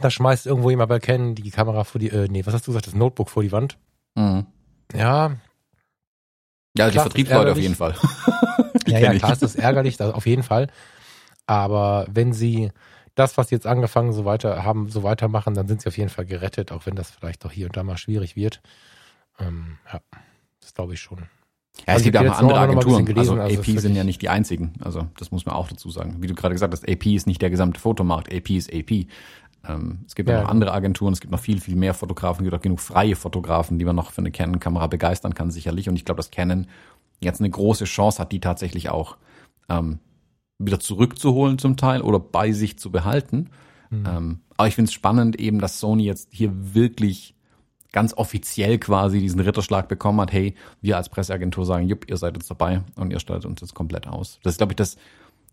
[0.01, 2.73] da schmeißt irgendwo jemand bei Ken die Kamera vor die, äh, nee, was hast du
[2.73, 3.79] gesagt, das Notebook vor die Wand.
[4.15, 4.47] Mhm.
[4.95, 5.37] Ja.
[6.77, 7.95] Ja, die Vertriebsleute auf jeden Fall.
[8.87, 10.69] ja, ja, klar ist das ärgerlich, auf jeden Fall.
[11.47, 12.71] Aber wenn sie
[13.15, 16.11] das, was sie jetzt angefangen so weiter haben, so weitermachen, dann sind sie auf jeden
[16.11, 18.61] Fall gerettet, auch wenn das vielleicht doch hier und da mal schwierig wird.
[19.39, 20.01] Ähm, ja,
[20.61, 21.27] das glaube ich schon.
[21.87, 23.05] Ja, es gibt auch andere Agenturen.
[23.05, 24.73] Gelesen, also, also AP sind ja nicht die einzigen.
[24.81, 26.17] Also das muss man auch dazu sagen.
[26.21, 28.33] Wie du gerade gesagt hast, AP ist nicht der gesamte Fotomarkt.
[28.33, 29.07] AP ist AP.
[29.69, 32.51] Ähm, es gibt ja, noch andere Agenturen, es gibt noch viel, viel mehr Fotografen, es
[32.51, 35.89] gibt auch genug freie Fotografen, die man noch für eine Canon-Kamera begeistern kann, sicherlich.
[35.89, 36.67] Und ich glaube, dass Canon
[37.21, 39.17] jetzt eine große Chance hat, die tatsächlich auch
[39.69, 39.99] ähm,
[40.59, 43.51] wieder zurückzuholen zum Teil oder bei sich zu behalten.
[43.91, 44.05] Mhm.
[44.07, 47.35] Ähm, aber ich finde es spannend eben, dass Sony jetzt hier wirklich
[47.93, 52.37] ganz offiziell quasi diesen Ritterschlag bekommen hat, hey, wir als Presseagentur sagen, jupp, ihr seid
[52.37, 54.39] jetzt dabei und ihr stattet uns jetzt komplett aus.
[54.43, 54.97] Das ist, glaube ich, das,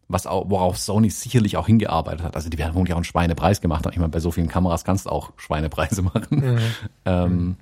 [0.08, 2.36] was auch, worauf Sony sicherlich auch hingearbeitet hat.
[2.36, 3.86] Also die werden ja auch einen Schweinepreis gemacht.
[3.91, 6.28] Ich meine, bei so vielen Kameras kannst du auch Schweinepreise machen.
[6.30, 6.60] Mhm.
[7.06, 7.56] ähm,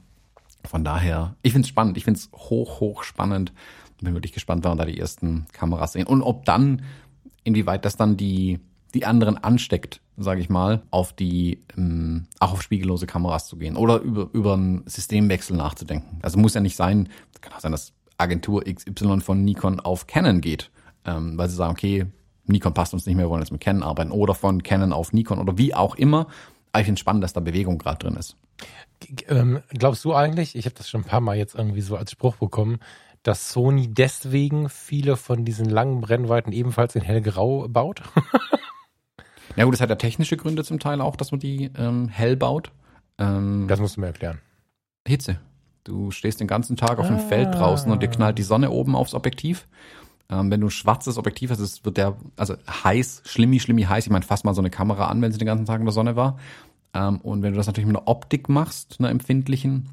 [0.65, 1.97] von daher, ich finde es spannend.
[1.97, 3.53] Ich finde es hoch, hoch spannend.
[3.99, 6.07] Bin wirklich gespannt, wann wir da die ersten Kameras sehen.
[6.07, 6.83] Und ob dann,
[7.43, 8.59] inwieweit das dann die,
[8.93, 13.75] die anderen ansteckt, sage ich mal, auf die, ähm, auch auf spiegellose Kameras zu gehen
[13.75, 16.19] oder über, über einen Systemwechsel nachzudenken.
[16.21, 17.09] Also muss ja nicht sein,
[17.41, 20.71] kann auch sein, dass Agentur XY von Nikon auf Canon geht,
[21.05, 22.05] ähm, weil sie sagen, okay,
[22.51, 25.13] Nikon passt uns nicht mehr, wir wollen jetzt mit Canon arbeiten oder von Canon auf
[25.13, 26.27] Nikon oder wie auch immer.
[26.71, 28.37] Aber ich finde es spannend, dass da Bewegung gerade drin ist.
[29.27, 32.11] Ähm, glaubst du eigentlich, ich habe das schon ein paar Mal jetzt irgendwie so als
[32.11, 32.79] Spruch bekommen,
[33.23, 38.01] dass Sony deswegen viele von diesen langen Brennweiten ebenfalls in hellgrau baut?
[39.55, 42.37] ja gut, es hat ja technische Gründe zum Teil auch, dass man die ähm, hell
[42.37, 42.71] baut.
[43.17, 44.39] Ähm, das musst du mir erklären.
[45.07, 45.39] Hitze.
[45.83, 47.19] Du stehst den ganzen Tag auf dem ah.
[47.19, 49.67] Feld draußen und dir knallt die Sonne oben aufs Objektiv.
[50.31, 54.05] Ähm, wenn du ein schwarzes Objektiv hast, es wird der, also heiß, schlimmi, schlimmi heiß.
[54.05, 55.93] Ich meine, fass mal so eine Kamera an, wenn sie den ganzen Tag in der
[55.93, 56.37] Sonne war.
[56.93, 59.89] Ähm, und wenn du das natürlich mit einer Optik machst, einer empfindlichen,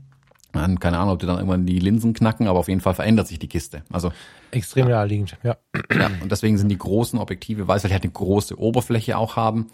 [0.53, 3.27] dann, keine Ahnung, ob dir dann irgendwann die Linsen knacken, aber auf jeden Fall verändert
[3.27, 3.83] sich die Kiste.
[3.91, 4.13] Also
[4.51, 4.97] extrem ja.
[4.97, 5.57] naheliegend, ja.
[5.93, 6.11] ja.
[6.23, 9.67] Und deswegen sind die großen Objektive, weil sie halt eine große Oberfläche auch haben,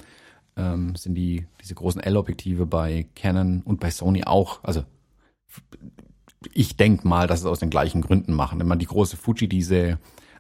[0.57, 4.65] ähm, sind die diese großen L-Objektive bei Canon und bei Sony auch.
[4.65, 4.85] Also
[6.53, 8.59] ich denk mal, dass es aus den gleichen Gründen machen.
[8.59, 9.99] Wenn man die große Fuji, diese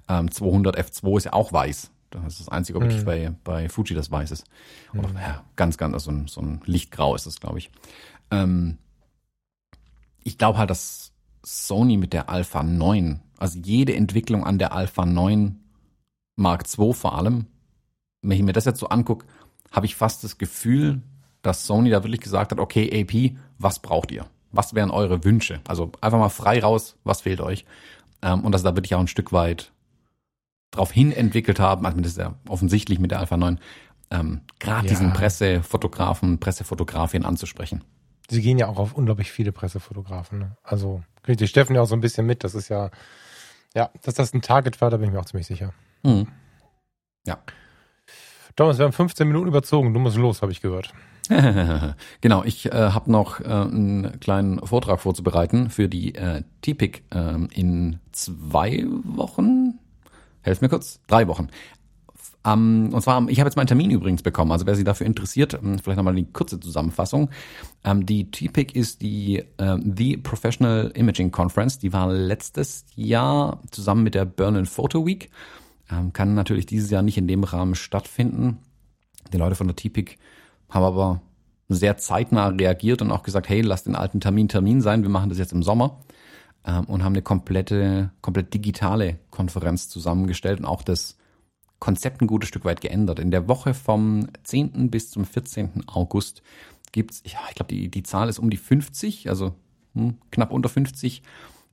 [0.08, 1.90] ähm, 200 F2 ist ja auch weiß.
[2.10, 3.06] Das ist das einzige Objektiv mhm.
[3.06, 4.44] bei, bei Fuji, das weiß ist.
[4.92, 5.16] Oder, mhm.
[5.16, 7.70] ja, ganz, ganz, also ein, so ein Lichtgrau ist das, glaube ich.
[8.30, 8.78] Ähm,
[10.22, 11.12] ich glaube halt, dass
[11.44, 15.60] Sony mit der Alpha 9, also jede Entwicklung an der Alpha 9
[16.36, 17.46] Mark II vor allem,
[18.22, 19.26] wenn ich mir das jetzt so angucke,
[19.70, 21.02] habe ich fast das Gefühl,
[21.42, 24.26] dass Sony da wirklich gesagt hat, okay, AP, was braucht ihr?
[24.50, 25.60] Was wären eure Wünsche?
[25.66, 27.66] Also einfach mal frei raus, was fehlt euch?
[28.22, 29.72] Ähm, und dass da wirklich auch ein Stück weit
[30.74, 33.58] darauf hin entwickelt haben, also das ist ja offensichtlich mit der Alpha 9,
[34.10, 34.90] ähm, gerade ja.
[34.90, 37.82] diesen Pressefotografen, Pressefotografien anzusprechen.
[38.30, 40.38] Sie gehen ja auch auf unglaublich viele Pressefotografen.
[40.38, 40.56] Ne?
[40.62, 42.42] Also kriegt die Steffen ja auch so ein bisschen mit.
[42.44, 42.90] Das ist ja,
[43.74, 45.74] ja, dass das ein Target war, da bin ich mir auch ziemlich sicher.
[46.02, 46.28] Mhm.
[47.26, 47.38] Ja.
[48.56, 49.92] Thomas, wir haben 15 Minuten überzogen.
[49.92, 50.94] Du musst los, habe ich gehört.
[52.20, 57.34] genau, ich äh, habe noch äh, einen kleinen Vortrag vorzubereiten für die äh, TPIC äh,
[57.52, 59.63] in zwei Wochen.
[60.44, 61.00] Helf mir kurz.
[61.06, 61.48] Drei Wochen.
[62.46, 64.52] Um, und zwar, ich habe jetzt meinen Termin übrigens bekommen.
[64.52, 67.30] Also wer sich dafür interessiert, ähm, vielleicht nochmal die kurze Zusammenfassung.
[67.82, 71.78] Um, ähm, die TPIC ist die uh, The Professional Imaging Conference.
[71.78, 75.30] Die war letztes Jahr zusammen mit der Berlin Photo Week.
[75.90, 78.58] Um, kann natürlich dieses Jahr nicht in dem Rahmen stattfinden.
[79.32, 80.18] Die Leute von der TPIC
[80.68, 81.22] haben aber
[81.70, 85.30] sehr zeitnah reagiert und auch gesagt, hey, lass den alten Termin Termin sein, wir machen
[85.30, 86.04] das jetzt im Sommer
[86.66, 91.16] ähm, und haben eine komplette, komplett digitale Konferenz zusammengestellt und auch das
[91.78, 93.18] Konzept ein gutes Stück weit geändert.
[93.18, 94.90] In der Woche vom 10.
[94.90, 95.84] bis zum 14.
[95.86, 96.42] August
[96.92, 99.54] gibt's, ja, ich glaube, die, die Zahl ist um die 50, also
[99.94, 101.22] hm, knapp unter 50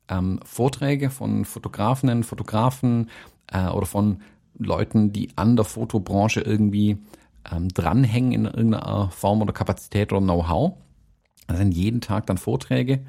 [0.10, 3.10] ähm, Vorträge von Fotografinnen, Fotografen
[3.48, 4.22] äh, oder von
[4.58, 6.98] Leuten, die an der Fotobranche irgendwie
[7.50, 10.74] ähm, dranhängen in irgendeiner Form oder Kapazität oder Know-how.
[11.48, 13.02] Das sind jeden Tag dann Vorträge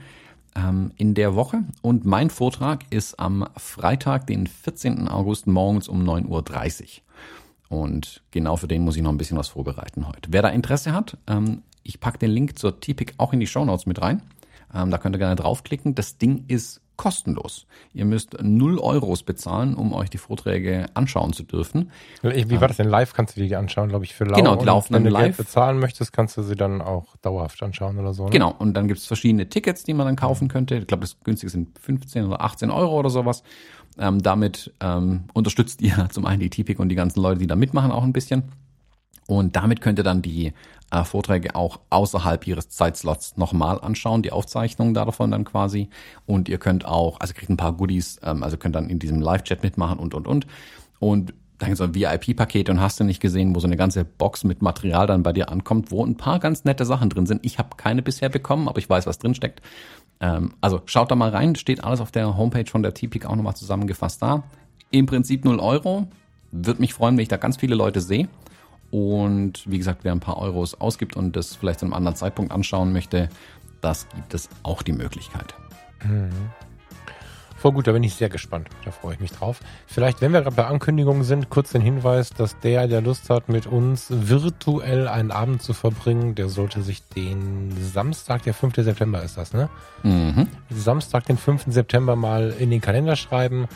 [0.55, 1.65] ähm, in der Woche.
[1.81, 5.09] Und mein Vortrag ist am Freitag, den 14.
[5.09, 7.79] August morgens um 9.30 Uhr.
[7.79, 10.29] Und genau für den muss ich noch ein bisschen was vorbereiten heute.
[10.31, 13.65] Wer da Interesse hat, ähm, ich packe den Link zur TPIC auch in die Show
[13.65, 14.23] Notes mit rein.
[14.75, 15.95] Ähm, da könnt ihr gerne draufklicken.
[15.95, 17.67] Das Ding ist kostenlos.
[17.95, 21.91] Ihr müsst 0 Euros bezahlen, um euch die Vorträge anschauen zu dürfen.
[22.23, 23.13] Wie war das denn live?
[23.13, 24.37] Kannst du die anschauen, glaube ich, für lau.
[24.37, 25.13] Genau, die laufen dann live.
[25.13, 28.27] Wenn du Geld bezahlen möchtest, kannst du sie dann auch dauerhaft anschauen oder so.
[28.27, 28.31] Ne?
[28.31, 30.77] Genau, und dann gibt es verschiedene Tickets, die man dann kaufen könnte.
[30.77, 33.43] Ich glaube, das günstige sind 15 oder 18 Euro oder sowas.
[33.99, 37.57] Ähm, damit ähm, unterstützt ihr zum einen die TPIC und die ganzen Leute, die da
[37.57, 38.45] mitmachen, auch ein bisschen.
[39.27, 40.53] Und damit könnt ihr dann die
[40.91, 45.89] äh, Vorträge auch außerhalb ihres Zeitslots nochmal anschauen, die Aufzeichnungen davon dann quasi.
[46.27, 49.21] Und ihr könnt auch, also kriegt ein paar Goodies, ähm, also könnt dann in diesem
[49.21, 50.47] Live-Chat mitmachen und, und, und.
[50.99, 54.05] Und dann gibt es so VIP-Pakete und hast du nicht gesehen, wo so eine ganze
[54.05, 57.45] Box mit Material dann bei dir ankommt, wo ein paar ganz nette Sachen drin sind.
[57.47, 59.63] Ich habe keine bisher bekommen, aber ich weiß, was drin steckt.
[60.21, 63.37] Ähm, also schaut da mal rein, steht alles auf der Homepage von der TPIC auch
[63.37, 64.43] nochmal zusammengefasst da.
[64.91, 66.09] Im Prinzip 0 Euro.
[66.51, 68.29] Würde mich freuen, wenn ich da ganz viele Leute sehe.
[68.93, 72.53] Und wie gesagt, wer ein paar Euros ausgibt und das vielleicht zu einem anderen Zeitpunkt
[72.53, 73.31] anschauen möchte,
[73.81, 75.55] das gibt es auch die Möglichkeit.
[76.05, 76.31] Mhm.
[77.57, 78.69] Voll gut, da bin ich sehr gespannt.
[78.85, 79.61] Da freue ich mich drauf.
[79.87, 83.49] Vielleicht, wenn wir gerade bei Ankündigungen sind, kurz den Hinweis, dass der, der Lust hat,
[83.49, 88.75] mit uns virtuell einen Abend zu verbringen, der sollte sich den Samstag, der 5.
[88.75, 89.71] September ist das, ne?
[90.03, 90.49] Mhm.
[90.71, 91.67] Samstag, den 5.
[91.69, 93.69] September mal in den Kalender schreiben.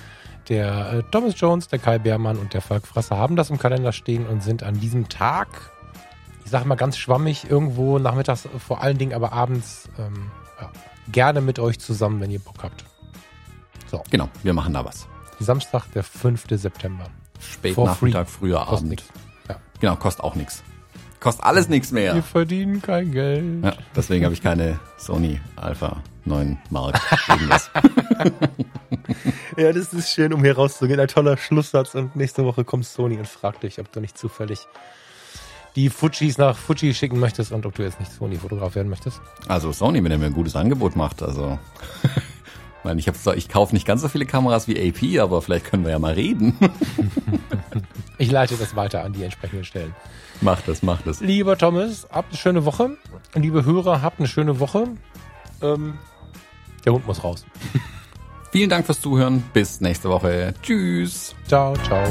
[0.48, 3.92] Der äh, Thomas Jones, der Kai Beermann und der Falk Frasser haben das im Kalender
[3.92, 5.48] stehen und sind an diesem Tag,
[6.44, 10.30] ich sage mal ganz schwammig, irgendwo nachmittags, vor allen Dingen aber abends, ähm,
[10.60, 10.70] ja,
[11.10, 12.84] gerne mit euch zusammen, wenn ihr Bock habt.
[14.10, 15.06] Genau, wir machen da was.
[15.38, 16.44] Samstag, der 5.
[16.50, 17.06] September.
[17.40, 18.88] Spät Nachmittag, früher Abend.
[18.88, 19.04] nix.
[19.48, 19.56] Ja.
[19.80, 20.62] Genau, kostet auch nichts.
[21.20, 22.22] Kostet alles nichts Wir mehr.
[22.22, 23.64] verdienen kein Geld.
[23.64, 27.00] Ja, deswegen habe ich keine Sony Alpha 9 Mark.
[29.56, 31.00] Ja, das ist schön, um hier rauszugehen.
[31.00, 31.94] Ein toller Schlusssatz.
[31.94, 34.66] Und nächste Woche kommt Sony und fragt dich, ob du nicht zufällig
[35.76, 39.20] die Fujis nach Fuji schicken möchtest und ob du jetzt nicht Sony-Fotograf werden möchtest.
[39.48, 41.58] Also Sony, wenn er mir ein gutes Angebot macht, also.
[42.78, 45.42] Ich meine, ich, hab zwar- ich kaufe nicht ganz so viele Kameras wie AP, aber
[45.42, 46.56] vielleicht können wir ja mal reden.
[48.18, 49.92] Ich leite das weiter an die entsprechenden Stellen.
[50.40, 51.20] Mach das, mach das.
[51.20, 52.96] Lieber Thomas, habt eine schöne Woche.
[53.34, 54.88] Liebe Hörer, habt eine schöne Woche.
[55.62, 55.94] Ähm,
[56.84, 57.44] der Hund muss raus.
[58.52, 59.42] Vielen Dank fürs Zuhören.
[59.52, 60.54] Bis nächste Woche.
[60.62, 61.34] Tschüss.
[61.46, 62.06] Ciao, ciao.